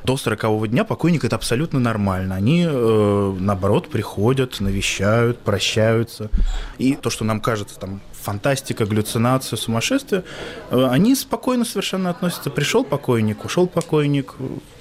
до 0.07 0.17
40 0.17 0.69
дня 0.69 0.85
покойник 0.85 1.25
это 1.25 1.37
абсолютно 1.37 1.81
нормально. 1.81 2.37
Они, 2.37 2.65
э, 2.67 3.37
наоборот, 3.39 3.89
приходят, 3.89 4.61
навещают, 4.61 5.41
прощаются. 5.41 6.31
И 6.79 6.95
то, 6.95 7.11
что 7.11 7.25
нам 7.25 7.41
кажется 7.41 7.79
там 7.79 8.01
фантастика, 8.13 8.87
галлюцинация, 8.87 9.57
сумасшествие, 9.57 10.23
э, 10.71 10.89
они 10.91 11.17
спокойно 11.17 11.65
совершенно 11.65 12.11
относятся. 12.11 12.51
Пришел 12.51 12.85
покойник, 12.85 13.45
ушел 13.45 13.67
покойник. 13.67 14.35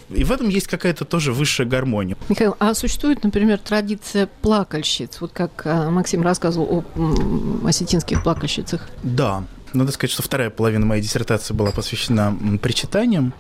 И 0.10 0.24
в 0.24 0.32
этом 0.32 0.50
есть 0.50 0.68
какая-то 0.68 1.06
тоже 1.06 1.34
высшая 1.34 1.66
гармония. 1.66 2.16
Михаил, 2.30 2.56
а 2.60 2.76
существует, 2.76 3.24
например, 3.24 3.58
традиция 3.58 4.30
плакальщиц? 4.42 5.22
Вот 5.22 5.32
как 5.32 5.66
э, 5.66 5.90
Максим 5.90 6.22
рассказывал 6.22 6.86
о 6.96 7.68
осетинских 7.68 8.22
плакальщицах. 8.22 8.88
Да, 9.02 9.44
надо 9.74 9.92
сказать, 9.92 10.12
что 10.12 10.22
вторая 10.22 10.52
половина 10.52 10.86
моей 10.86 11.02
диссертации 11.02 11.56
была 11.56 11.72
посвящена 11.72 12.38
причитаниям 12.62 13.34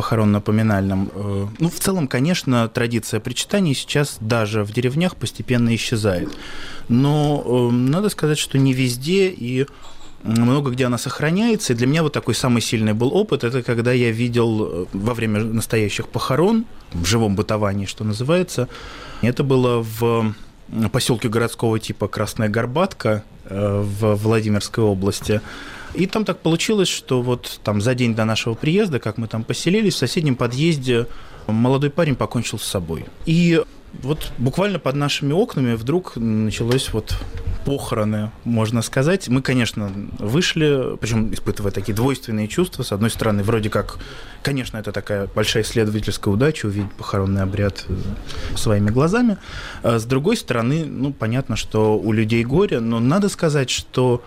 похоронно-поминальном. 0.00 1.10
Э, 1.14 1.46
ну, 1.58 1.68
в 1.68 1.78
целом, 1.78 2.08
конечно, 2.08 2.66
традиция 2.68 3.20
причитаний 3.20 3.74
сейчас 3.74 4.16
даже 4.20 4.64
в 4.64 4.72
деревнях 4.72 5.14
постепенно 5.14 5.74
исчезает. 5.74 6.30
Но 6.88 7.42
э, 7.44 7.74
надо 7.74 8.08
сказать, 8.08 8.38
что 8.38 8.56
не 8.56 8.72
везде 8.72 9.28
и 9.28 9.66
много 10.22 10.70
где 10.70 10.86
она 10.86 10.96
сохраняется. 10.96 11.74
И 11.74 11.76
для 11.76 11.86
меня 11.86 12.02
вот 12.02 12.14
такой 12.14 12.34
самый 12.34 12.62
сильный 12.62 12.94
был 12.94 13.14
опыт, 13.14 13.44
это 13.44 13.62
когда 13.62 13.92
я 13.92 14.10
видел 14.10 14.64
э, 14.64 14.86
во 14.94 15.12
время 15.12 15.44
настоящих 15.44 16.08
похорон, 16.08 16.64
в 16.92 17.04
живом 17.04 17.36
бытовании, 17.36 17.84
что 17.84 18.02
называется, 18.02 18.68
это 19.20 19.44
было 19.44 19.82
в 19.82 20.34
поселке 20.92 21.28
городского 21.28 21.78
типа 21.78 22.08
Красная 22.08 22.48
Горбатка 22.48 23.22
в 23.44 24.14
Владимирской 24.14 24.82
области. 24.82 25.42
И 25.94 26.06
там 26.06 26.24
так 26.24 26.40
получилось, 26.40 26.88
что 26.88 27.22
вот 27.22 27.60
там 27.64 27.80
за 27.80 27.94
день 27.94 28.14
до 28.14 28.24
нашего 28.24 28.54
приезда, 28.54 28.98
как 28.98 29.18
мы 29.18 29.26
там 29.26 29.44
поселились, 29.44 29.94
в 29.94 29.98
соседнем 29.98 30.36
подъезде 30.36 31.06
молодой 31.46 31.90
парень 31.90 32.14
покончил 32.14 32.58
с 32.58 32.64
собой. 32.64 33.04
И 33.26 33.62
вот 34.02 34.32
буквально 34.38 34.78
под 34.78 34.94
нашими 34.94 35.32
окнами 35.32 35.74
вдруг 35.74 36.16
началось 36.16 36.92
вот 36.92 37.14
похороны, 37.64 38.30
можно 38.44 38.82
сказать. 38.82 39.28
Мы, 39.28 39.42
конечно, 39.42 39.92
вышли, 40.18 40.96
причем 40.98 41.32
испытывая 41.34 41.72
такие 41.72 41.94
двойственные 41.94 42.48
чувства. 42.48 42.82
С 42.82 42.92
одной 42.92 43.10
стороны, 43.10 43.42
вроде 43.42 43.68
как, 43.68 43.98
конечно, 44.42 44.78
это 44.78 44.92
такая 44.92 45.28
большая 45.34 45.62
исследовательская 45.62 46.32
удача 46.32 46.66
увидеть 46.66 46.92
похоронный 46.92 47.42
обряд 47.42 47.84
своими 48.56 48.90
глазами. 48.90 49.36
А 49.82 49.98
с 49.98 50.04
другой 50.04 50.36
стороны, 50.36 50.84
ну, 50.86 51.12
понятно, 51.12 51.56
что 51.56 51.98
у 51.98 52.12
людей 52.12 52.44
горе, 52.44 52.80
но 52.80 53.00
надо 53.00 53.28
сказать, 53.28 53.70
что 53.70 54.22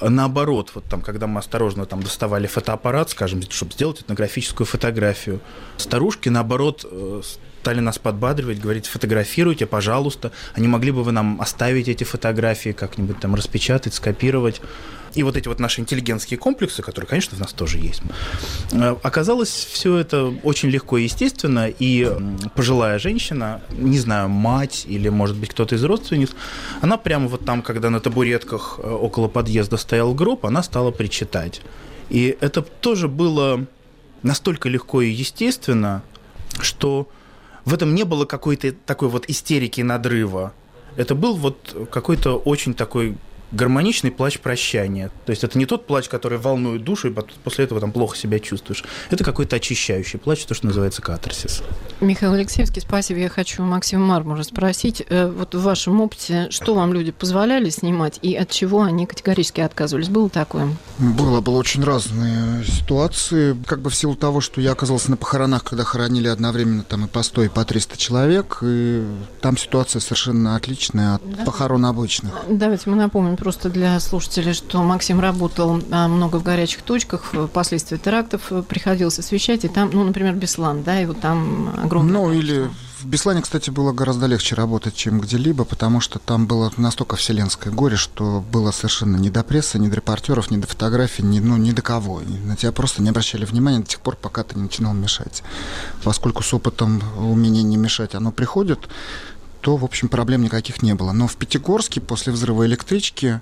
наоборот, 0.00 0.70
вот 0.74 0.84
там, 0.84 1.00
когда 1.02 1.26
мы 1.26 1.40
осторожно 1.40 1.86
там 1.86 2.02
доставали 2.02 2.46
фотоаппарат, 2.46 3.10
скажем, 3.10 3.42
чтобы 3.42 3.72
сделать 3.72 4.00
этнографическую 4.02 4.66
фотографию, 4.66 5.40
старушки, 5.76 6.28
наоборот, 6.28 6.86
э, 6.90 7.22
стали 7.62 7.78
нас 7.78 7.96
подбадривать, 7.96 8.58
говорить, 8.58 8.86
фотографируйте, 8.86 9.66
пожалуйста, 9.66 10.32
а 10.54 10.60
не 10.60 10.66
могли 10.66 10.90
бы 10.90 11.04
вы 11.04 11.12
нам 11.12 11.40
оставить 11.40 11.86
эти 11.86 12.02
фотографии, 12.02 12.72
как-нибудь 12.72 13.20
там 13.20 13.36
распечатать, 13.36 13.94
скопировать. 13.94 14.60
И 15.14 15.22
вот 15.22 15.36
эти 15.36 15.46
вот 15.46 15.60
наши 15.60 15.80
интеллигентские 15.80 16.38
комплексы, 16.38 16.82
которые, 16.82 17.08
конечно, 17.08 17.36
в 17.36 17.40
нас 17.40 17.52
тоже 17.52 17.78
есть. 17.78 18.02
Э, 18.72 18.96
оказалось 19.04 19.50
все 19.50 19.96
это 19.98 20.34
очень 20.42 20.70
легко 20.70 20.98
и 20.98 21.04
естественно, 21.04 21.68
и 21.68 22.10
пожилая 22.56 22.98
женщина, 22.98 23.60
не 23.70 23.98
знаю, 23.98 24.28
мать 24.28 24.84
или, 24.88 25.08
может 25.08 25.36
быть, 25.36 25.50
кто-то 25.50 25.76
из 25.76 25.84
родственниц, 25.84 26.30
она 26.80 26.96
прямо 26.96 27.28
вот 27.28 27.44
там, 27.44 27.62
когда 27.62 27.90
на 27.90 28.00
табуретках 28.00 28.80
э, 28.82 28.90
около 28.90 29.28
подъезда 29.28 29.76
стоял 29.76 30.14
гроб, 30.14 30.46
она 30.46 30.64
стала 30.64 30.90
причитать. 30.90 31.60
И 32.10 32.36
это 32.40 32.62
тоже 32.62 33.06
было 33.06 33.66
настолько 34.24 34.68
легко 34.68 35.00
и 35.02 35.10
естественно, 35.10 36.02
что 36.60 37.06
в 37.64 37.74
этом 37.74 37.94
не 37.94 38.04
было 38.04 38.24
какой-то 38.24 38.72
такой 38.72 39.08
вот 39.08 39.28
истерики 39.28 39.80
надрыва. 39.80 40.52
Это 40.96 41.14
был 41.14 41.36
вот 41.36 41.88
какой-то 41.90 42.36
очень 42.36 42.74
такой 42.74 43.16
гармоничный 43.52 44.10
плач 44.10 44.38
прощания. 44.38 45.10
То 45.26 45.30
есть 45.30 45.44
это 45.44 45.58
не 45.58 45.66
тот 45.66 45.86
плач, 45.86 46.08
который 46.08 46.38
волнует 46.38 46.84
душу, 46.84 47.08
и 47.08 47.14
после 47.44 47.64
этого 47.64 47.80
там 47.80 47.92
плохо 47.92 48.16
себя 48.16 48.38
чувствуешь. 48.38 48.84
Это 49.10 49.24
какой-то 49.24 49.56
очищающий 49.56 50.18
плач, 50.18 50.44
то, 50.44 50.54
что 50.54 50.66
называется 50.66 51.02
катарсис. 51.02 51.62
Михаил 52.00 52.32
Алексеевский, 52.32 52.82
спасибо. 52.82 53.20
Я 53.20 53.28
хочу 53.28 53.62
Максима 53.62 54.04
Мармура 54.06 54.42
спросить. 54.42 55.04
Э, 55.08 55.28
вот 55.28 55.54
в 55.54 55.62
вашем 55.62 56.00
опыте, 56.00 56.48
что 56.50 56.74
вам 56.74 56.92
люди 56.92 57.12
позволяли 57.12 57.70
снимать 57.70 58.18
и 58.22 58.34
от 58.34 58.50
чего 58.50 58.82
они 58.82 59.06
категорически 59.06 59.60
отказывались? 59.60 60.08
Было 60.08 60.28
такое? 60.28 60.68
Было, 60.98 61.40
было 61.40 61.58
очень 61.58 61.84
разные 61.84 62.64
ситуации. 62.64 63.56
Как 63.66 63.80
бы 63.80 63.90
в 63.90 63.94
силу 63.94 64.16
того, 64.16 64.40
что 64.40 64.60
я 64.60 64.72
оказался 64.72 65.10
на 65.10 65.16
похоронах, 65.16 65.64
когда 65.64 65.84
хоронили 65.84 66.28
одновременно 66.28 66.82
там 66.82 67.04
и 67.04 67.08
по 67.08 67.22
100, 67.22 67.44
и 67.44 67.48
по 67.48 67.64
300 67.64 67.96
человек, 67.96 68.58
и 68.62 69.04
там 69.40 69.56
ситуация 69.56 70.00
совершенно 70.00 70.56
отличная 70.56 71.16
от 71.16 71.36
да. 71.36 71.44
похорон 71.44 71.86
обычных. 71.86 72.32
Давайте 72.48 72.90
мы 72.90 72.96
напомним 72.96 73.36
просто 73.42 73.70
для 73.70 73.98
слушателей, 73.98 74.52
что 74.52 74.82
Максим 74.84 75.18
работал 75.18 75.82
а, 75.90 76.06
много 76.06 76.36
в 76.36 76.44
горячих 76.44 76.82
точках, 76.82 77.32
последствия 77.52 77.98
терактов 77.98 78.52
приходилось 78.68 79.18
освещать, 79.18 79.64
и 79.64 79.68
там, 79.68 79.90
ну, 79.92 80.04
например, 80.04 80.34
Беслан, 80.34 80.84
да, 80.84 81.00
и 81.02 81.06
вот 81.06 81.20
там 81.20 81.74
огромное 81.82 82.12
Ну, 82.12 82.32
или 82.32 82.70
в 83.02 83.06
Беслане, 83.06 83.42
кстати, 83.42 83.68
было 83.70 83.92
гораздо 83.92 84.26
легче 84.26 84.54
работать, 84.54 84.94
чем 84.94 85.18
где-либо, 85.18 85.64
потому 85.64 86.00
что 86.00 86.20
там 86.20 86.46
было 86.46 86.72
настолько 86.76 87.16
вселенское 87.16 87.72
горе, 87.72 87.96
что 87.96 88.44
было 88.52 88.70
совершенно 88.70 89.16
ни 89.16 89.28
до 89.28 89.42
прессы, 89.42 89.80
ни 89.80 89.88
до 89.88 89.96
репортеров, 89.96 90.52
ни 90.52 90.56
до 90.58 90.68
фотографий, 90.68 91.24
ни, 91.24 91.40
ну, 91.40 91.56
ни 91.56 91.72
до 91.72 91.82
кого. 91.82 92.20
На 92.44 92.54
тебя 92.54 92.70
просто 92.70 93.02
не 93.02 93.08
обращали 93.08 93.44
внимания 93.44 93.80
до 93.80 93.86
тех 93.86 94.00
пор, 94.00 94.14
пока 94.14 94.44
ты 94.44 94.54
не 94.54 94.62
начинал 94.62 94.94
мешать. 94.94 95.42
Поскольку 96.04 96.44
с 96.44 96.54
опытом 96.54 97.02
умение 97.18 97.64
не 97.64 97.76
мешать, 97.76 98.14
оно 98.14 98.30
приходит, 98.30 98.88
то, 99.62 99.76
в 99.76 99.84
общем, 99.84 100.08
проблем 100.08 100.42
никаких 100.42 100.82
не 100.82 100.94
было. 100.94 101.12
Но 101.12 101.26
в 101.26 101.36
Пятигорске 101.36 102.00
после 102.00 102.32
взрыва 102.32 102.66
электрички, 102.66 103.40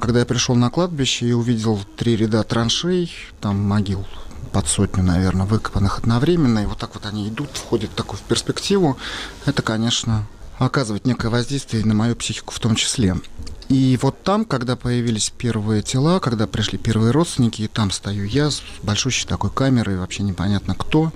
когда 0.00 0.20
я 0.20 0.26
пришел 0.26 0.56
на 0.56 0.70
кладбище 0.70 1.28
и 1.28 1.32
увидел 1.32 1.78
три 1.96 2.16
ряда 2.16 2.42
траншей, 2.42 3.12
там 3.40 3.60
могил 3.60 4.06
под 4.52 4.66
сотню, 4.66 5.04
наверное, 5.04 5.46
выкопанных 5.46 5.98
одновременно, 5.98 6.60
и 6.60 6.66
вот 6.66 6.78
так 6.78 6.94
вот 6.94 7.06
они 7.06 7.28
идут, 7.28 7.50
входят 7.52 7.90
в 7.90 7.94
такую 7.94 8.18
в 8.18 8.22
перспективу, 8.22 8.96
это, 9.44 9.62
конечно, 9.62 10.26
оказывает 10.58 11.04
некое 11.06 11.28
воздействие 11.28 11.84
на 11.84 11.94
мою 11.94 12.16
психику 12.16 12.52
в 12.52 12.58
том 12.58 12.74
числе. 12.74 13.16
И 13.68 13.98
вот 14.02 14.24
там, 14.24 14.44
когда 14.44 14.74
появились 14.74 15.30
первые 15.30 15.82
тела, 15.82 16.18
когда 16.18 16.48
пришли 16.48 16.76
первые 16.76 17.12
родственники, 17.12 17.62
и 17.62 17.68
там 17.68 17.92
стою 17.92 18.24
я 18.24 18.50
с 18.50 18.62
большущей 18.82 19.28
такой 19.28 19.50
камерой, 19.50 19.98
вообще 19.98 20.24
непонятно 20.24 20.74
кто, 20.74 21.12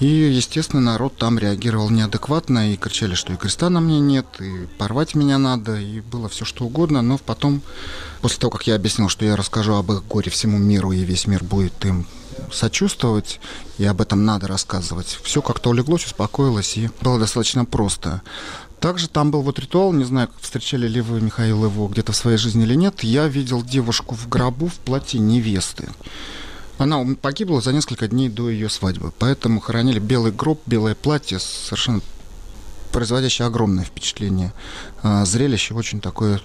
и, 0.00 0.06
естественно, 0.06 0.80
народ 0.80 1.16
там 1.16 1.38
реагировал 1.38 1.90
неадекватно 1.90 2.72
и 2.72 2.76
кричали, 2.76 3.14
что 3.14 3.34
и 3.34 3.36
креста 3.36 3.68
на 3.68 3.80
мне 3.80 4.00
нет, 4.00 4.26
и 4.40 4.66
порвать 4.78 5.14
меня 5.14 5.36
надо, 5.36 5.78
и 5.78 6.00
было 6.00 6.30
все 6.30 6.46
что 6.46 6.64
угодно. 6.64 7.02
Но 7.02 7.18
потом, 7.18 7.60
после 8.22 8.38
того, 8.38 8.50
как 8.50 8.66
я 8.66 8.76
объяснил, 8.76 9.10
что 9.10 9.26
я 9.26 9.36
расскажу 9.36 9.74
об 9.74 9.92
их 9.92 10.06
горе 10.06 10.30
всему 10.30 10.56
миру, 10.56 10.92
и 10.92 11.04
весь 11.04 11.26
мир 11.26 11.44
будет 11.44 11.84
им 11.84 12.06
сочувствовать, 12.50 13.40
и 13.76 13.84
об 13.84 14.00
этом 14.00 14.24
надо 14.24 14.46
рассказывать, 14.46 15.18
все 15.22 15.42
как-то 15.42 15.68
улеглось, 15.68 16.06
успокоилось, 16.06 16.78
и 16.78 16.88
было 17.02 17.18
достаточно 17.18 17.66
просто. 17.66 18.22
Также 18.80 19.08
там 19.08 19.30
был 19.30 19.42
вот 19.42 19.58
ритуал, 19.58 19.92
не 19.92 20.04
знаю, 20.04 20.30
встречали 20.40 20.88
ли 20.88 21.02
вы, 21.02 21.20
Михаил, 21.20 21.66
его 21.66 21.86
где-то 21.86 22.12
в 22.12 22.16
своей 22.16 22.38
жизни 22.38 22.62
или 22.62 22.74
нет. 22.74 23.04
Я 23.04 23.28
видел 23.28 23.62
девушку 23.62 24.14
в 24.14 24.26
гробу 24.30 24.68
в 24.68 24.74
платье 24.76 25.20
невесты. 25.20 25.90
Она 26.80 27.04
погибла 27.20 27.60
за 27.60 27.74
несколько 27.74 28.08
дней 28.08 28.30
до 28.30 28.48
ее 28.48 28.70
свадьбы. 28.70 29.12
Поэтому 29.18 29.60
хоронили 29.60 29.98
белый 29.98 30.32
гроб, 30.32 30.62
белое 30.64 30.94
платье, 30.94 31.38
совершенно 31.38 32.00
производящее 32.90 33.46
огромное 33.46 33.84
впечатление. 33.84 34.54
А, 35.02 35.26
зрелище 35.26 35.74
очень 35.74 36.00
такое 36.00 36.40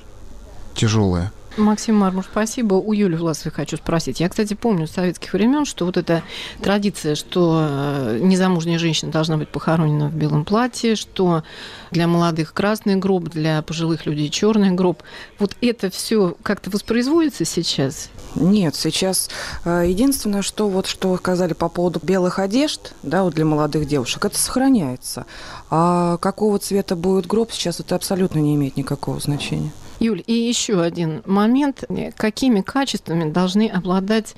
тяжелое. 0.76 1.32
Максим 1.58 1.96
Мармур, 1.96 2.26
спасибо. 2.30 2.76
У 2.76 2.92
Юли 2.92 3.16
Власовой 3.16 3.54
хочу 3.54 3.78
спросить. 3.78 4.20
Я, 4.20 4.28
кстати, 4.28 4.54
помню 4.54 4.88
с 4.88 4.92
советских 4.92 5.32
времен, 5.32 5.66
что 5.66 5.86
вот 5.86 5.96
эта 5.96 6.22
традиция, 6.62 7.16
что 7.16 7.66
э, 7.70 8.20
незамужняя 8.22 8.78
женщина 8.78 9.12
должна 9.12 9.38
быть 9.38 9.48
похоронена 9.48 10.10
в 10.10 10.16
белом 10.16 10.44
платье, 10.44 10.96
что 10.96 11.44
для 11.92 12.08
молодых 12.08 12.54
красный 12.54 12.98
гроб, 12.98 13.30
для 13.30 13.62
пожилых 13.62 14.06
людей 14.06 14.30
черный 14.30 14.72
гроб. 14.72 15.02
Вот 15.40 15.56
это 15.62 15.90
все 15.90 16.36
как-то 16.44 16.70
воспроизводится 16.70 17.46
сейчас? 17.46 18.10
Нет, 18.36 18.76
сейчас 18.76 19.30
э, 19.64 19.86
единственное, 19.88 20.42
что 20.42 20.68
вот 20.68 20.88
что 20.88 21.16
сказали 21.16 21.54
по 21.54 21.70
поводу 21.70 22.02
белых 22.04 22.40
одежд, 22.40 22.94
да, 23.02 23.24
вот 23.24 23.34
для 23.34 23.46
молодых 23.46 23.88
девушек, 23.88 24.26
это 24.26 24.38
сохраняется. 24.38 25.26
А 25.70 26.18
какого 26.18 26.60
цвета 26.60 26.98
будет 26.98 27.28
гроб 27.28 27.54
сейчас, 27.54 27.80
это 27.80 27.96
абсолютно 27.96 28.40
не 28.40 28.56
имеет 28.56 28.76
никакого 28.76 29.22
значения. 29.22 29.72
Юль, 30.00 30.24
и 30.26 30.34
еще 30.34 30.82
один 30.82 31.22
момент. 31.26 31.84
Какими 32.18 32.62
качествами 32.62 33.30
должны 33.32 33.70
обладать 33.70 34.36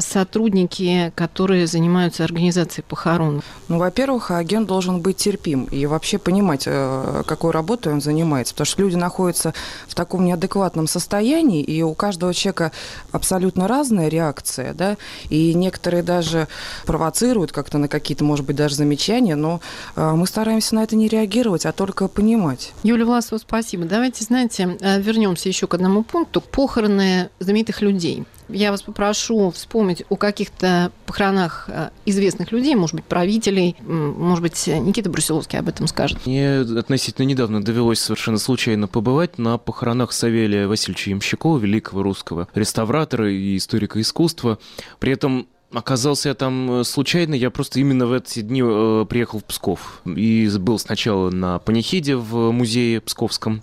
сотрудники, 0.00 1.12
которые 1.14 1.66
занимаются 1.66 2.24
организацией 2.24 2.84
похорон? 2.88 3.42
Ну, 3.68 3.78
во-первых, 3.78 4.30
агент 4.30 4.68
должен 4.68 5.00
быть 5.00 5.16
терпим 5.16 5.64
и 5.64 5.86
вообще 5.86 6.18
понимать, 6.18 6.64
э, 6.66 7.22
какой 7.26 7.52
работой 7.52 7.92
он 7.92 8.00
занимается, 8.00 8.54
потому 8.54 8.66
что 8.66 8.82
люди 8.82 8.96
находятся 8.96 9.54
в 9.88 9.94
таком 9.94 10.24
неадекватном 10.24 10.86
состоянии, 10.86 11.62
и 11.62 11.82
у 11.82 11.94
каждого 11.94 12.32
человека 12.32 12.72
абсолютно 13.12 13.68
разная 13.68 14.08
реакция, 14.08 14.72
да, 14.74 14.96
и 15.30 15.54
некоторые 15.54 16.02
даже 16.02 16.48
провоцируют 16.86 17.52
как-то 17.52 17.78
на 17.78 17.88
какие-то, 17.88 18.24
может 18.24 18.46
быть, 18.46 18.56
даже 18.56 18.76
замечания, 18.76 19.36
но 19.36 19.60
э, 19.96 20.12
мы 20.12 20.26
стараемся 20.26 20.74
на 20.74 20.82
это 20.82 20.96
не 20.96 21.08
реагировать, 21.08 21.66
а 21.66 21.72
только 21.72 22.08
понимать. 22.08 22.72
Юлия 22.82 23.04
Власова, 23.04 23.38
спасибо. 23.38 23.84
Давайте, 23.84 24.24
знаете, 24.24 24.76
э, 24.80 25.00
вернемся 25.00 25.48
еще 25.48 25.66
к 25.66 25.74
одному 25.74 26.02
пункту. 26.02 26.40
Похороны 26.40 27.30
знаменитых 27.40 27.82
людей. 27.82 28.24
Я 28.48 28.70
вас 28.70 28.82
попрошу 28.82 29.50
вспомнить 29.50 30.04
о 30.08 30.16
каких-то 30.16 30.92
похоронах 31.06 31.68
э, 31.68 31.90
известных 32.04 32.52
людей, 32.52 32.74
может 32.74 32.96
быть, 32.96 33.04
правителей, 33.04 33.76
может 33.80 34.42
быть, 34.42 34.66
Никита 34.66 35.10
Брусиловский 35.10 35.58
об 35.58 35.68
этом 35.68 35.86
скажет. 35.86 36.24
Мне 36.26 36.60
относительно 36.60 37.26
недавно 37.26 37.62
довелось 37.62 38.00
совершенно 38.00 38.38
случайно 38.38 38.88
побывать 38.88 39.38
на 39.38 39.58
похоронах 39.58 40.12
Савелия 40.12 40.68
Васильевича 40.68 41.10
Ямщикова, 41.10 41.58
великого 41.58 42.02
русского 42.02 42.48
реставратора 42.54 43.32
и 43.32 43.56
историка 43.56 44.00
искусства. 44.00 44.58
При 44.98 45.12
этом 45.12 45.48
Оказался 45.72 46.28
я 46.28 46.34
там 46.34 46.80
э, 46.80 46.84
случайно, 46.84 47.34
я 47.34 47.50
просто 47.50 47.80
именно 47.80 48.06
в 48.06 48.12
эти 48.12 48.40
дни 48.40 48.62
э, 48.64 49.04
приехал 49.08 49.40
в 49.40 49.44
Псков. 49.44 50.00
И 50.06 50.48
был 50.58 50.78
сначала 50.78 51.30
на 51.30 51.58
панихиде 51.58 52.14
в 52.14 52.52
музее 52.52 53.00
Псковском, 53.00 53.62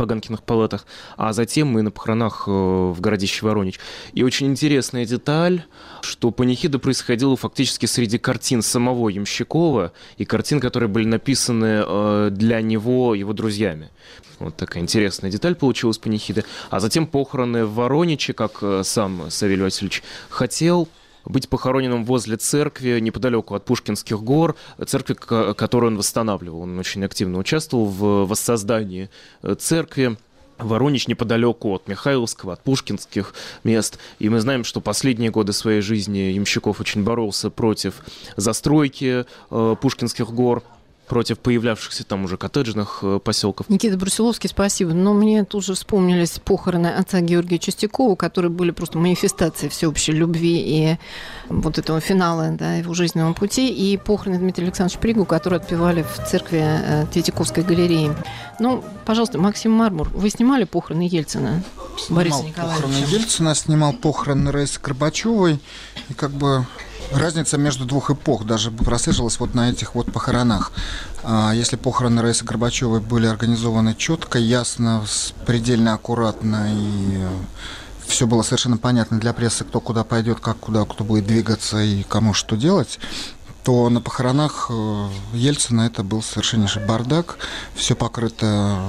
в 0.00 0.02
Паганкиных 0.02 0.42
палатах, 0.42 0.86
а 1.16 1.32
затем 1.32 1.68
мы 1.68 1.82
на 1.82 1.90
похоронах 1.90 2.44
э, 2.46 2.50
в 2.50 3.00
городище 3.00 3.44
Воронеж. 3.44 3.74
И 4.14 4.22
очень 4.22 4.46
интересная 4.46 5.04
деталь, 5.04 5.64
что 6.00 6.30
панихида 6.30 6.78
происходила 6.78 7.36
фактически 7.36 7.86
среди 7.86 8.18
картин 8.18 8.62
самого 8.62 9.10
Ямщикова 9.10 9.92
и 10.16 10.24
картин, 10.24 10.60
которые 10.60 10.88
были 10.88 11.06
написаны 11.06 12.30
для 12.30 12.62
него 12.62 13.14
его 13.14 13.32
друзьями. 13.32 13.90
Вот 14.38 14.56
такая 14.56 14.82
интересная 14.82 15.30
деталь 15.30 15.54
получилась 15.54 15.98
панихида. 15.98 16.44
А 16.70 16.80
затем 16.80 17.06
похороны 17.06 17.66
в 17.66 17.74
Ворониче, 17.74 18.32
как 18.32 18.62
сам 18.82 19.30
Савелий 19.30 19.64
Васильевич 19.64 20.02
хотел, 20.30 20.88
быть 21.24 21.48
похороненным 21.48 22.04
возле 22.04 22.36
церкви, 22.36 22.98
неподалеку 23.00 23.54
от 23.54 23.64
Пушкинских 23.64 24.22
гор, 24.22 24.56
церкви, 24.86 25.14
которую 25.14 25.92
он 25.92 25.98
восстанавливал. 25.98 26.62
Он 26.62 26.78
очень 26.78 27.04
активно 27.04 27.38
участвовал 27.38 27.86
в 27.86 28.26
воссоздании 28.26 29.10
э, 29.42 29.54
церкви. 29.54 30.16
Воронеж 30.58 31.08
неподалеку 31.08 31.74
от 31.74 31.88
Михайловского, 31.88 32.52
от 32.52 32.62
Пушкинских 32.62 33.34
мест. 33.64 33.98
И 34.18 34.28
мы 34.28 34.40
знаем, 34.40 34.64
что 34.64 34.82
последние 34.82 35.30
годы 35.30 35.54
своей 35.54 35.80
жизни 35.80 36.18
Ямщиков 36.18 36.80
очень 36.80 37.02
боролся 37.02 37.48
против 37.48 38.02
застройки 38.36 39.24
э, 39.50 39.76
Пушкинских 39.80 40.30
гор 40.30 40.62
против 41.10 41.40
появлявшихся 41.40 42.04
там 42.04 42.24
уже 42.24 42.36
коттеджных 42.36 43.00
э, 43.02 43.18
поселков. 43.18 43.68
Никита 43.68 43.96
Брусиловский, 43.96 44.48
спасибо. 44.48 44.92
Но 44.92 45.12
мне 45.12 45.44
тут 45.44 45.64
же 45.64 45.74
вспомнились 45.74 46.38
похороны 46.38 46.86
отца 46.86 47.20
Георгия 47.20 47.58
Чистякова, 47.58 48.14
которые 48.14 48.52
были 48.52 48.70
просто 48.70 48.96
манифестацией 48.96 49.70
всеобщей 49.70 50.12
любви 50.12 50.62
и 50.64 50.98
вот 51.48 51.78
этого 51.78 52.00
финала 52.00 52.50
да, 52.52 52.76
его 52.76 52.94
жизненного 52.94 53.32
пути, 53.32 53.72
и 53.72 53.96
похороны 53.96 54.38
Дмитрия 54.38 54.66
Александровича 54.66 55.00
Пригу, 55.00 55.24
которые 55.24 55.58
отпевали 55.58 56.04
в 56.04 56.28
церкви 56.28 56.62
э, 56.62 57.06
Третьяковской 57.12 57.64
галереи. 57.64 58.12
Ну, 58.60 58.84
пожалуйста, 59.04 59.36
Максим 59.36 59.72
Мармур, 59.72 60.08
вы 60.10 60.30
снимали 60.30 60.62
похороны 60.62 61.08
Ельцина? 61.10 61.64
Снимал 61.98 62.22
Бориса 62.22 62.44
Николаевича? 62.44 62.82
похороны 62.82 63.04
Ельцина, 63.08 63.54
снимал 63.56 63.94
похороны 63.94 64.52
Раисы 64.52 64.78
Горбачевой, 64.80 65.58
и 66.08 66.14
как 66.14 66.30
бы 66.30 66.64
разница 67.12 67.58
между 67.58 67.84
двух 67.84 68.10
эпох 68.10 68.44
даже 68.44 68.70
прослеживалась 68.70 69.38
вот 69.40 69.54
на 69.54 69.70
этих 69.70 69.94
вот 69.94 70.12
похоронах. 70.12 70.72
А, 71.22 71.52
если 71.52 71.76
похороны 71.76 72.22
Раисы 72.22 72.44
Горбачевой 72.44 73.00
были 73.00 73.26
организованы 73.26 73.94
четко, 73.94 74.38
ясно, 74.38 75.04
предельно 75.46 75.94
аккуратно 75.94 76.68
и 76.72 77.18
э, 77.18 77.28
все 78.06 78.26
было 78.26 78.42
совершенно 78.42 78.76
понятно 78.76 79.18
для 79.18 79.32
прессы, 79.32 79.64
кто 79.64 79.80
куда 79.80 80.04
пойдет, 80.04 80.40
как 80.40 80.58
куда 80.58 80.84
кто 80.84 81.04
будет 81.04 81.26
двигаться 81.26 81.80
и 81.80 82.02
кому 82.02 82.34
что 82.34 82.56
делать, 82.56 82.98
то 83.64 83.88
на 83.88 84.00
похоронах 84.00 84.66
э, 84.70 85.08
Ельцина 85.34 85.82
это 85.82 86.02
был 86.02 86.22
совершеннейший 86.22 86.84
бардак, 86.84 87.38
все 87.74 87.94
покрыто 87.94 88.80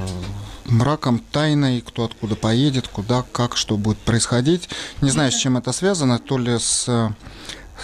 мраком, 0.66 1.20
тайной, 1.20 1.82
кто 1.82 2.06
откуда 2.06 2.36
поедет, 2.36 2.88
куда, 2.88 3.24
как, 3.32 3.58
что 3.58 3.78
будет 3.78 3.98
происходить. 3.98 4.70
Не 5.02 5.10
знаю, 5.10 5.32
с 5.32 5.36
чем 5.36 5.58
это 5.58 5.72
связано, 5.74 6.20
то 6.20 6.38
ли 6.38 6.58
с 6.58 7.14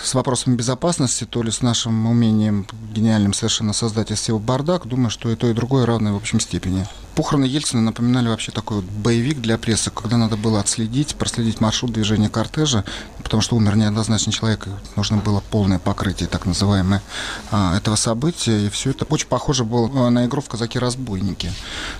с 0.03 0.13
вопросами 0.13 0.55
безопасности, 0.55 1.25
то 1.25 1.43
ли 1.43 1.51
с 1.51 1.61
нашим 1.61 2.05
умением 2.07 2.67
гениальным 2.93 3.33
совершенно 3.33 3.73
создать 3.73 4.11
из 4.11 4.19
всего 4.19 4.39
бардак, 4.39 4.87
думаю, 4.87 5.09
что 5.09 5.29
и 5.29 5.35
то, 5.35 5.47
и 5.47 5.53
другое 5.53 5.85
равны 5.85 6.13
в 6.13 6.17
общем 6.17 6.39
степени. 6.39 6.85
Похороны 7.17 7.45
Ельцина 7.45 7.81
напоминали 7.81 8.27
вообще 8.27 8.51
такой 8.51 8.77
вот 8.77 8.85
боевик 8.85 9.41
для 9.41 9.57
прессы, 9.57 9.89
когда 9.89 10.17
надо 10.17 10.37
было 10.37 10.59
отследить, 10.59 11.15
проследить 11.15 11.59
маршрут 11.59 11.91
движения 11.91 12.29
кортежа, 12.29 12.85
потому 13.23 13.41
что 13.41 13.55
умер 13.55 13.75
неоднозначный 13.75 14.31
человек, 14.31 14.67
и 14.67 14.69
нужно 14.95 15.17
было 15.17 15.41
полное 15.49 15.79
покрытие, 15.79 16.29
так 16.29 16.45
называемое, 16.45 17.01
а, 17.49 17.75
этого 17.75 17.95
события. 17.95 18.67
И 18.67 18.69
все 18.69 18.91
это 18.91 19.05
очень 19.05 19.25
похоже 19.25 19.63
было 19.63 19.89
а, 20.05 20.11
на 20.11 20.27
игру 20.27 20.43
в 20.43 20.47
«Казаки-разбойники». 20.47 21.51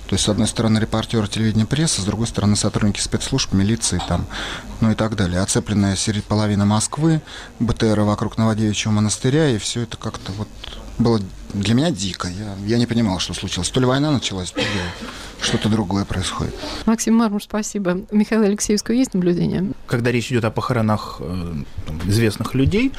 То 0.06 0.14
есть, 0.14 0.24
с 0.24 0.28
одной 0.28 0.46
стороны, 0.46 0.78
репортеры 0.78 1.26
телевидения 1.26 1.66
прессы, 1.66 2.00
с 2.00 2.04
другой 2.04 2.28
стороны, 2.28 2.54
сотрудники 2.54 3.00
спецслужб, 3.00 3.52
милиции, 3.54 4.00
там, 4.06 4.24
ну 4.80 4.92
и 4.92 4.94
так 4.94 5.16
далее. 5.16 5.40
Оцепленная 5.40 5.96
половина 6.28 6.64
Москвы, 6.64 7.22
БТР 7.58 8.02
вокруг 8.02 8.38
Новодевичьего 8.38 8.92
монастыря, 8.92 9.50
и 9.50 9.58
все 9.58 9.80
это 9.80 9.96
как-то 9.96 10.30
вот 10.30 10.48
было 10.98 11.20
для 11.54 11.74
меня 11.74 11.90
дико. 11.90 12.28
Я, 12.28 12.54
я 12.66 12.78
не 12.78 12.86
понимал, 12.86 13.18
что 13.18 13.34
случилось. 13.34 13.70
То 13.70 13.80
ли 13.80 13.86
война 13.86 14.10
началась, 14.10 14.50
то 14.50 14.60
ли 14.60 14.66
что-то 15.40 15.68
другое 15.68 16.04
происходит. 16.04 16.54
Максим 16.86 17.14
Мармур, 17.14 17.42
спасибо. 17.42 18.00
Михаил 18.10 18.42
Алексеевского 18.42 18.94
есть 18.94 19.14
наблюдение? 19.14 19.72
Когда 19.86 20.10
речь 20.10 20.30
идет 20.30 20.44
о 20.44 20.50
похоронах 20.50 21.18
э, 21.20 21.54
известных 22.06 22.54
людей, 22.54 22.92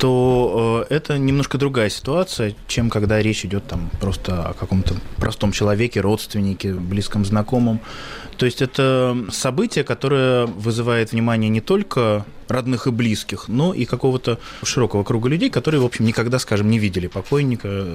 то 0.00 0.86
э, 0.88 0.94
это 0.94 1.18
немножко 1.18 1.58
другая 1.58 1.90
ситуация, 1.90 2.54
чем 2.66 2.88
когда 2.88 3.20
речь 3.20 3.44
идет 3.44 3.66
там 3.66 3.90
просто 4.00 4.48
о 4.48 4.54
каком-то 4.54 4.94
простом 5.18 5.52
человеке, 5.52 6.00
родственнике, 6.00 6.72
близком 6.72 7.26
знакомом. 7.26 7.80
То 8.38 8.46
есть 8.46 8.62
это 8.62 9.26
событие, 9.30 9.84
которое 9.84 10.46
вызывает 10.46 11.12
внимание 11.12 11.50
не 11.50 11.60
только 11.60 12.24
родных 12.48 12.86
и 12.86 12.90
близких, 12.90 13.48
но 13.48 13.74
и 13.74 13.84
какого-то 13.84 14.40
широкого 14.64 15.04
круга 15.04 15.28
людей, 15.28 15.50
которые, 15.50 15.82
в 15.82 15.84
общем, 15.84 16.06
никогда, 16.06 16.38
скажем, 16.38 16.70
не 16.70 16.78
видели 16.78 17.06
покойника, 17.06 17.86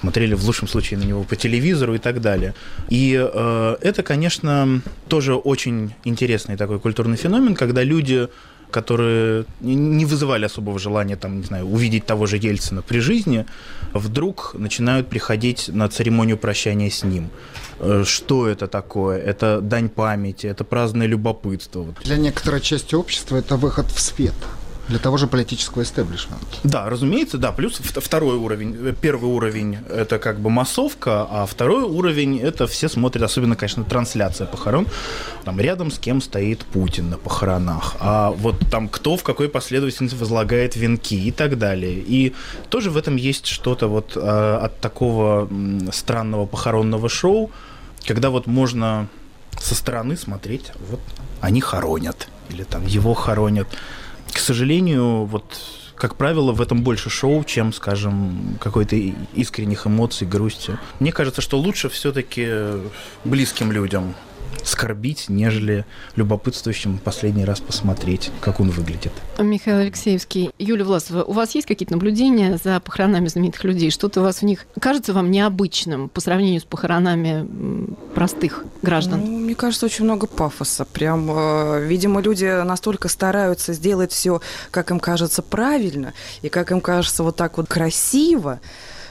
смотрели 0.00 0.34
в 0.34 0.44
лучшем 0.44 0.68
случае 0.68 1.00
на 1.00 1.04
него 1.04 1.22
по 1.24 1.36
телевизору 1.36 1.94
и 1.94 1.98
так 1.98 2.20
далее. 2.20 2.54
И 2.90 3.18
э, 3.18 3.76
это, 3.80 4.02
конечно, 4.02 4.82
тоже 5.08 5.34
очень 5.34 5.94
интересный 6.04 6.58
такой 6.58 6.80
культурный 6.80 7.16
феномен, 7.16 7.54
когда 7.54 7.82
люди 7.82 8.28
которые 8.70 9.44
не 9.60 10.04
вызывали 10.04 10.46
особого 10.46 10.78
желания, 10.78 11.16
там, 11.16 11.38
не 11.38 11.44
знаю, 11.44 11.66
увидеть 11.66 12.06
того 12.06 12.26
же 12.26 12.36
Ельцина 12.36 12.82
при 12.82 13.00
жизни, 13.00 13.46
вдруг 13.92 14.54
начинают 14.54 15.08
приходить 15.08 15.68
на 15.68 15.88
церемонию 15.88 16.38
прощания 16.38 16.90
с 16.90 17.04
ним. 17.04 17.30
Э, 17.78 18.04
что 18.06 18.48
это 18.48 18.66
такое? 18.66 19.18
Это 19.18 19.60
дань 19.60 19.88
памяти, 19.88 20.46
это 20.46 20.64
праздное 20.64 21.06
любопытство. 21.06 21.94
Для 22.04 22.16
некоторой 22.16 22.60
части 22.60 22.94
общества 22.94 23.36
это 23.36 23.56
выход 23.56 23.86
в 23.86 24.00
свет 24.00 24.34
для 24.90 24.98
того 24.98 25.16
же 25.16 25.26
политического 25.26 25.82
истеблишмента. 25.82 26.44
Да, 26.64 26.90
разумеется, 26.90 27.38
да. 27.38 27.52
Плюс 27.52 27.78
второй 27.78 28.36
уровень. 28.36 28.76
Э, 28.76 28.92
первый 29.00 29.30
уровень– 29.30 29.78
это 29.88 30.18
как 30.18 30.40
бы 30.40 30.50
массовка, 30.50 31.26
а 31.30 31.46
второй 31.46 31.84
уровень– 31.84 32.38
это 32.42 32.66
все 32.66 32.88
смотрят, 32.88 33.22
особенно, 33.22 33.56
конечно, 33.56 33.84
трансляция 33.84 34.46
похорон. 34.46 34.86
Там 35.44 35.60
рядом 35.60 35.90
с 35.90 35.98
кем 35.98 36.20
стоит 36.20 36.64
Путин 36.64 37.10
на 37.10 37.18
похоронах, 37.18 37.96
а 38.00 38.30
вот 38.32 38.56
там 38.70 38.88
кто 38.88 39.16
в 39.16 39.22
какой 39.22 39.48
последовательности 39.48 40.16
возлагает 40.16 40.76
венки 40.76 41.14
и 41.14 41.30
так 41.30 41.56
далее. 41.56 42.02
И 42.06 42.34
тоже 42.68 42.90
в 42.90 42.96
этом 42.96 43.16
есть 43.16 43.46
что-то 43.46 43.86
вот 43.86 44.16
э, 44.16 44.20
от 44.20 44.80
такого 44.80 45.48
странного 45.92 46.46
похоронного 46.46 47.08
шоу, 47.08 47.50
когда 48.04 48.30
вот 48.30 48.46
можно 48.48 49.06
со 49.60 49.74
стороны 49.74 50.16
смотреть, 50.16 50.72
вот 50.90 51.00
они 51.40 51.60
хоронят, 51.60 52.28
или 52.48 52.64
там 52.64 52.84
его 52.86 53.14
хоронят. 53.14 53.68
К 54.32 54.38
сожалению, 54.38 55.24
вот 55.24 55.44
как 56.00 56.16
правило, 56.16 56.52
в 56.52 56.62
этом 56.62 56.82
больше 56.82 57.10
шоу, 57.10 57.44
чем, 57.44 57.74
скажем, 57.74 58.56
какой-то 58.58 58.96
искренних 59.34 59.86
эмоций, 59.86 60.26
грусти. 60.26 60.78
Мне 60.98 61.12
кажется, 61.12 61.42
что 61.42 61.58
лучше 61.58 61.90
все-таки 61.90 62.48
близким 63.24 63.70
людям 63.70 64.14
скорбить, 64.66 65.26
нежели 65.28 65.84
любопытствующим 66.16 66.98
последний 66.98 67.44
раз 67.44 67.60
посмотреть, 67.60 68.30
как 68.40 68.60
он 68.60 68.70
выглядит. 68.70 69.12
Михаил 69.38 69.78
Алексеевский, 69.78 70.50
Юлия 70.58 70.84
Власова, 70.84 71.22
у 71.24 71.32
вас 71.32 71.54
есть 71.54 71.66
какие-то 71.66 71.94
наблюдения 71.94 72.58
за 72.62 72.80
похоронами 72.80 73.28
знаменитых 73.28 73.64
людей? 73.64 73.90
Что-то 73.90 74.20
у 74.20 74.24
вас 74.24 74.38
в 74.38 74.42
них 74.42 74.66
кажется 74.80 75.12
вам 75.12 75.30
необычным 75.30 76.08
по 76.08 76.20
сравнению 76.20 76.60
с 76.60 76.64
похоронами 76.64 77.46
простых 78.14 78.64
граждан? 78.82 79.20
Ну, 79.20 79.38
мне 79.38 79.54
кажется, 79.54 79.86
очень 79.86 80.04
много 80.04 80.26
пафоса. 80.26 80.84
Прям, 80.84 81.30
э, 81.30 81.86
видимо, 81.86 82.20
люди 82.20 82.44
настолько 82.64 83.08
стараются 83.08 83.72
сделать 83.72 84.12
все, 84.12 84.40
как 84.70 84.90
им 84.90 85.00
кажется, 85.00 85.42
правильно, 85.42 86.12
и 86.42 86.48
как 86.48 86.72
им 86.72 86.80
кажется 86.80 87.22
вот 87.22 87.36
так 87.36 87.56
вот 87.56 87.68
красиво, 87.68 88.60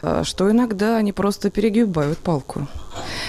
Э, 0.01 0.23
что 0.23 0.49
иногда 0.49 0.97
они 0.97 1.11
просто 1.11 1.49
перегибают 1.49 2.17
палку. 2.19 2.67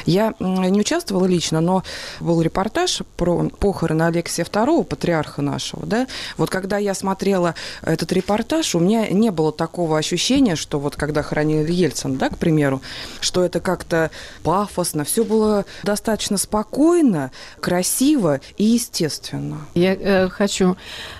Я 0.06 0.34
не 0.40 0.80
участвовала 0.80 1.26
лично, 1.26 1.60
но 1.60 1.82
был 2.20 2.40
репортаж 2.42 3.02
про 3.16 3.48
похороны 3.48 4.02
Алексия 4.02 4.44
II, 4.44 4.84
патриарха 4.84 5.42
нашего, 5.42 5.86
да. 5.86 6.06
Вот 6.36 6.50
когда 6.50 6.78
я 6.78 6.94
смотрела 6.94 7.54
этот 7.82 8.12
репортаж, 8.12 8.74
у 8.74 8.80
меня 8.80 9.08
не 9.08 9.30
было 9.30 9.52
такого 9.52 9.98
ощущения, 9.98 10.56
что 10.56 10.78
вот 10.78 10.96
когда 10.96 11.22
хоронили 11.22 11.72
Ельцин, 11.72 12.16
да, 12.16 12.28
к 12.28 12.38
примеру, 12.38 12.82
что 13.20 13.44
это 13.44 13.60
как-то 13.60 14.10
пафосно, 14.42 15.04
все 15.04 15.24
было 15.24 15.64
достаточно 15.82 16.36
спокойно, 16.36 17.30
красиво 17.60 18.40
и 18.56 18.64
естественно. 18.64 19.58
Я 19.74 19.94
э, 19.94 20.28
хочу 20.28 20.76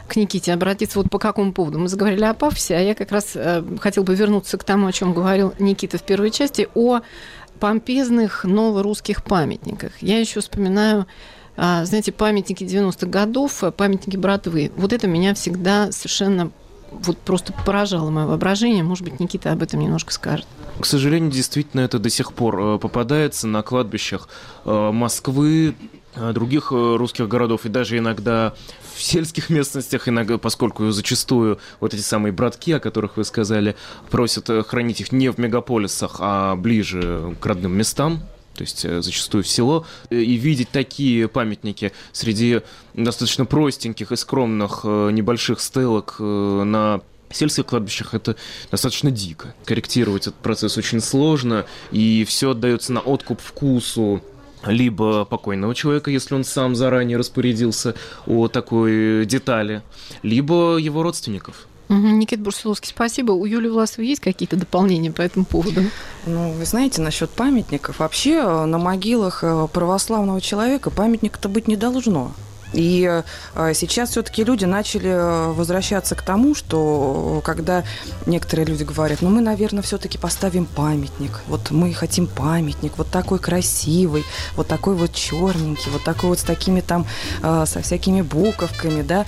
к 0.08 0.16
Никите 0.16 0.52
обратиться 0.52 0.98
вот 0.98 1.10
по 1.10 1.18
какому 1.18 1.52
поводу. 1.52 1.78
Мы 1.78 1.88
заговорили 1.88 2.24
о 2.24 2.34
пафосе, 2.34 2.76
а 2.76 2.80
я 2.80 2.94
как 2.94 3.12
раз 3.12 3.32
э, 3.34 3.62
хотел 3.80 4.02
бы 4.02 4.14
вернуться 4.14 4.58
к 4.58 4.64
тому, 4.64 4.88
о 4.88 4.92
чем 4.92 5.14
говорил 5.14 5.54
Никита 5.58 5.98
в 5.98 6.02
первой 6.02 6.30
части, 6.30 6.68
о 6.74 7.00
помпезных 7.60 8.44
новорусских 8.44 9.22
памятниках. 9.22 9.92
Я 10.00 10.18
еще 10.18 10.40
вспоминаю 10.40 11.06
а, 11.56 11.84
знаете, 11.84 12.10
памятники 12.10 12.64
90-х 12.64 13.06
годов, 13.06 13.62
памятники 13.76 14.16
Братвы. 14.16 14.72
Вот 14.76 14.94
это 14.94 15.06
меня 15.06 15.34
всегда 15.34 15.92
совершенно 15.92 16.50
вот 16.90 17.18
просто 17.18 17.52
поражало 17.52 18.10
мое 18.10 18.26
воображение. 18.26 18.82
Может 18.82 19.04
быть, 19.04 19.20
Никита 19.20 19.52
об 19.52 19.62
этом 19.62 19.80
немножко 19.80 20.12
скажет. 20.12 20.46
К 20.78 20.86
сожалению, 20.86 21.30
действительно, 21.30 21.82
это 21.82 21.98
до 21.98 22.10
сих 22.10 22.32
пор 22.32 22.60
э, 22.60 22.78
попадается 22.78 23.46
на 23.46 23.62
кладбищах 23.62 24.28
э, 24.64 24.90
Москвы, 24.90 25.74
э, 26.14 26.32
других 26.32 26.70
русских 26.72 27.28
городов 27.28 27.66
и 27.66 27.68
даже 27.68 27.98
иногда 27.98 28.54
в 29.00 29.02
сельских 29.02 29.48
местностях, 29.48 30.08
иногда, 30.08 30.36
поскольку 30.36 30.90
зачастую 30.90 31.58
вот 31.80 31.94
эти 31.94 32.02
самые 32.02 32.32
братки, 32.32 32.72
о 32.72 32.80
которых 32.80 33.16
вы 33.16 33.24
сказали, 33.24 33.74
просят 34.10 34.50
э, 34.50 34.62
хранить 34.62 35.00
их 35.00 35.10
не 35.10 35.30
в 35.30 35.38
мегаполисах, 35.38 36.16
а 36.18 36.54
ближе 36.54 37.34
к 37.40 37.46
родным 37.46 37.72
местам, 37.72 38.20
то 38.54 38.60
есть 38.60 38.84
э, 38.84 39.00
зачастую 39.00 39.42
в 39.42 39.48
село, 39.48 39.86
э, 40.10 40.16
и 40.16 40.34
видеть 40.34 40.68
такие 40.68 41.28
памятники 41.28 41.92
среди 42.12 42.60
достаточно 42.92 43.46
простеньких 43.46 44.12
и 44.12 44.16
скромных 44.16 44.84
небольших 44.84 45.60
стелок 45.60 46.16
на 46.18 47.00
сельских 47.30 47.64
кладбищах 47.64 48.12
это 48.12 48.36
достаточно 48.70 49.10
дико. 49.10 49.54
Корректировать 49.64 50.26
этот 50.26 50.40
процесс 50.40 50.76
очень 50.76 51.00
сложно, 51.00 51.64
и 51.90 52.26
все 52.28 52.50
отдается 52.50 52.92
на 52.92 53.00
откуп 53.00 53.40
вкусу 53.40 54.22
либо 54.66 55.24
покойного 55.24 55.74
человека, 55.74 56.10
если 56.10 56.34
он 56.34 56.44
сам 56.44 56.74
заранее 56.74 57.18
распорядился 57.18 57.94
о 58.26 58.48
такой 58.48 59.24
детали, 59.26 59.82
либо 60.22 60.76
его 60.76 61.02
родственников. 61.02 61.66
Угу, 61.90 62.06
Никита 62.06 62.40
Бурсуловский, 62.40 62.88
спасибо. 62.88 63.32
У 63.32 63.44
Юли 63.44 63.68
Власовой 63.68 64.06
есть 64.06 64.20
какие-то 64.20 64.54
дополнения 64.54 65.10
по 65.10 65.22
этому 65.22 65.44
поводу? 65.44 65.82
Ну, 66.24 66.52
вы 66.52 66.64
знаете, 66.64 67.02
насчет 67.02 67.30
памятников. 67.30 67.98
Вообще 67.98 68.34
э, 68.34 68.64
на 68.64 68.78
могилах 68.78 69.42
э, 69.42 69.66
православного 69.72 70.40
человека 70.40 70.90
памятника-то 70.90 71.48
быть 71.48 71.66
не 71.66 71.76
должно. 71.76 72.32
И 72.72 73.22
э, 73.54 73.72
сейчас 73.74 74.10
все-таки 74.10 74.44
люди 74.44 74.64
начали 74.64 75.10
э, 75.10 75.52
возвращаться 75.52 76.14
к 76.14 76.22
тому, 76.22 76.54
что 76.54 77.40
когда 77.44 77.84
некоторые 78.26 78.66
люди 78.66 78.84
говорят, 78.84 79.22
ну 79.22 79.30
мы, 79.30 79.40
наверное, 79.40 79.82
все-таки 79.82 80.18
поставим 80.18 80.66
памятник. 80.66 81.40
Вот 81.48 81.70
мы 81.70 81.92
хотим 81.92 82.26
памятник, 82.26 82.96
вот 82.96 83.10
такой 83.10 83.38
красивый, 83.38 84.24
вот 84.56 84.68
такой 84.68 84.94
вот 84.94 85.12
черненький, 85.12 85.90
вот 85.90 86.04
такой 86.04 86.30
вот 86.30 86.38
с 86.38 86.42
такими 86.42 86.80
там, 86.80 87.06
э, 87.42 87.64
со 87.66 87.82
всякими 87.82 88.22
буковками, 88.22 89.02
да. 89.02 89.26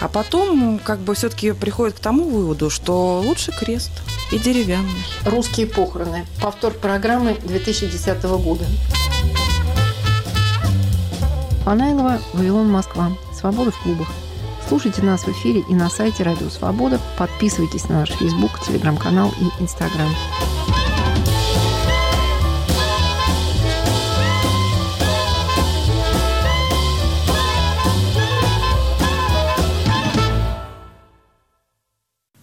А 0.00 0.08
потом 0.08 0.80
как 0.82 1.00
бы 1.00 1.14
все-таки 1.14 1.52
приходит 1.52 1.96
к 1.96 2.00
тому 2.00 2.28
выводу, 2.28 2.70
что 2.70 3.20
лучше 3.24 3.52
крест 3.52 3.90
и 4.32 4.38
деревянный. 4.38 5.04
Русские 5.24 5.66
похороны. 5.66 6.26
Повтор 6.40 6.72
программы 6.72 7.36
2010 7.44 8.22
года. 8.22 8.64
Панайлова, 11.70 12.18
Вавилон, 12.32 12.68
Москва. 12.68 13.12
Свобода 13.32 13.70
в 13.70 13.80
клубах. 13.80 14.08
Слушайте 14.66 15.02
нас 15.02 15.22
в 15.22 15.28
эфире 15.28 15.62
и 15.68 15.72
на 15.72 15.88
сайте 15.88 16.24
Радио 16.24 16.48
Свобода. 16.48 16.98
Подписывайтесь 17.16 17.88
на 17.88 18.00
наш 18.00 18.10
Фейсбук, 18.10 18.58
Телеграм-канал 18.58 19.30
и 19.40 19.62
Инстаграм. 19.62 20.08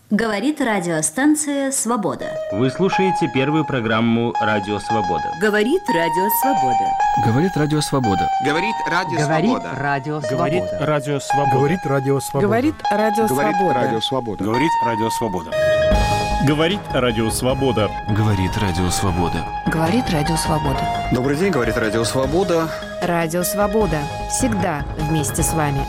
Говорит 0.10 0.62
радиостанция 0.62 1.74
«Свобода». 1.74 2.37
Вы 2.49 2.71
слушаете 2.71 3.27
первую 3.27 3.65
программу 3.65 4.33
«Радио 4.39 4.79
Свобода». 4.79 5.33
Говорит 5.41 5.81
Радио 5.89 6.29
Свобода. 6.41 6.86
Говорит 7.25 7.57
Радио 7.57 7.81
Свобода. 7.81 8.29
Говорит 8.45 8.75
Радио 8.88 9.19
Свобода. 9.19 9.60
Говорит 10.39 10.63
Радио 10.79 11.19
Свобода. 11.19 11.51
Говорит 11.60 11.86
Радио 11.86 12.19
Свобода. 12.21 12.39
Говорит 12.39 12.73
Радио 12.89 13.19
Свобода. 13.99 14.43
Говорит 14.45 14.79
Радио 14.79 15.10
Свобода. 15.10 15.51
Говорит 16.45 16.81
Радио 16.93 17.29
Свобода. 17.29 17.89
Говорит 18.07 18.57
Радио 18.57 18.89
Свобода. 18.91 19.45
Говорит 19.65 20.10
Радио 20.10 20.38
Свобода. 20.38 20.79
Добрый 21.12 21.36
день, 21.36 21.51
говорит 21.51 21.75
Радио 21.75 22.05
Свобода. 22.05 22.69
Радио 23.01 23.43
Свобода. 23.43 23.99
Всегда 24.29 24.86
вместе 24.97 25.43
с 25.43 25.51
вами. 25.53 25.81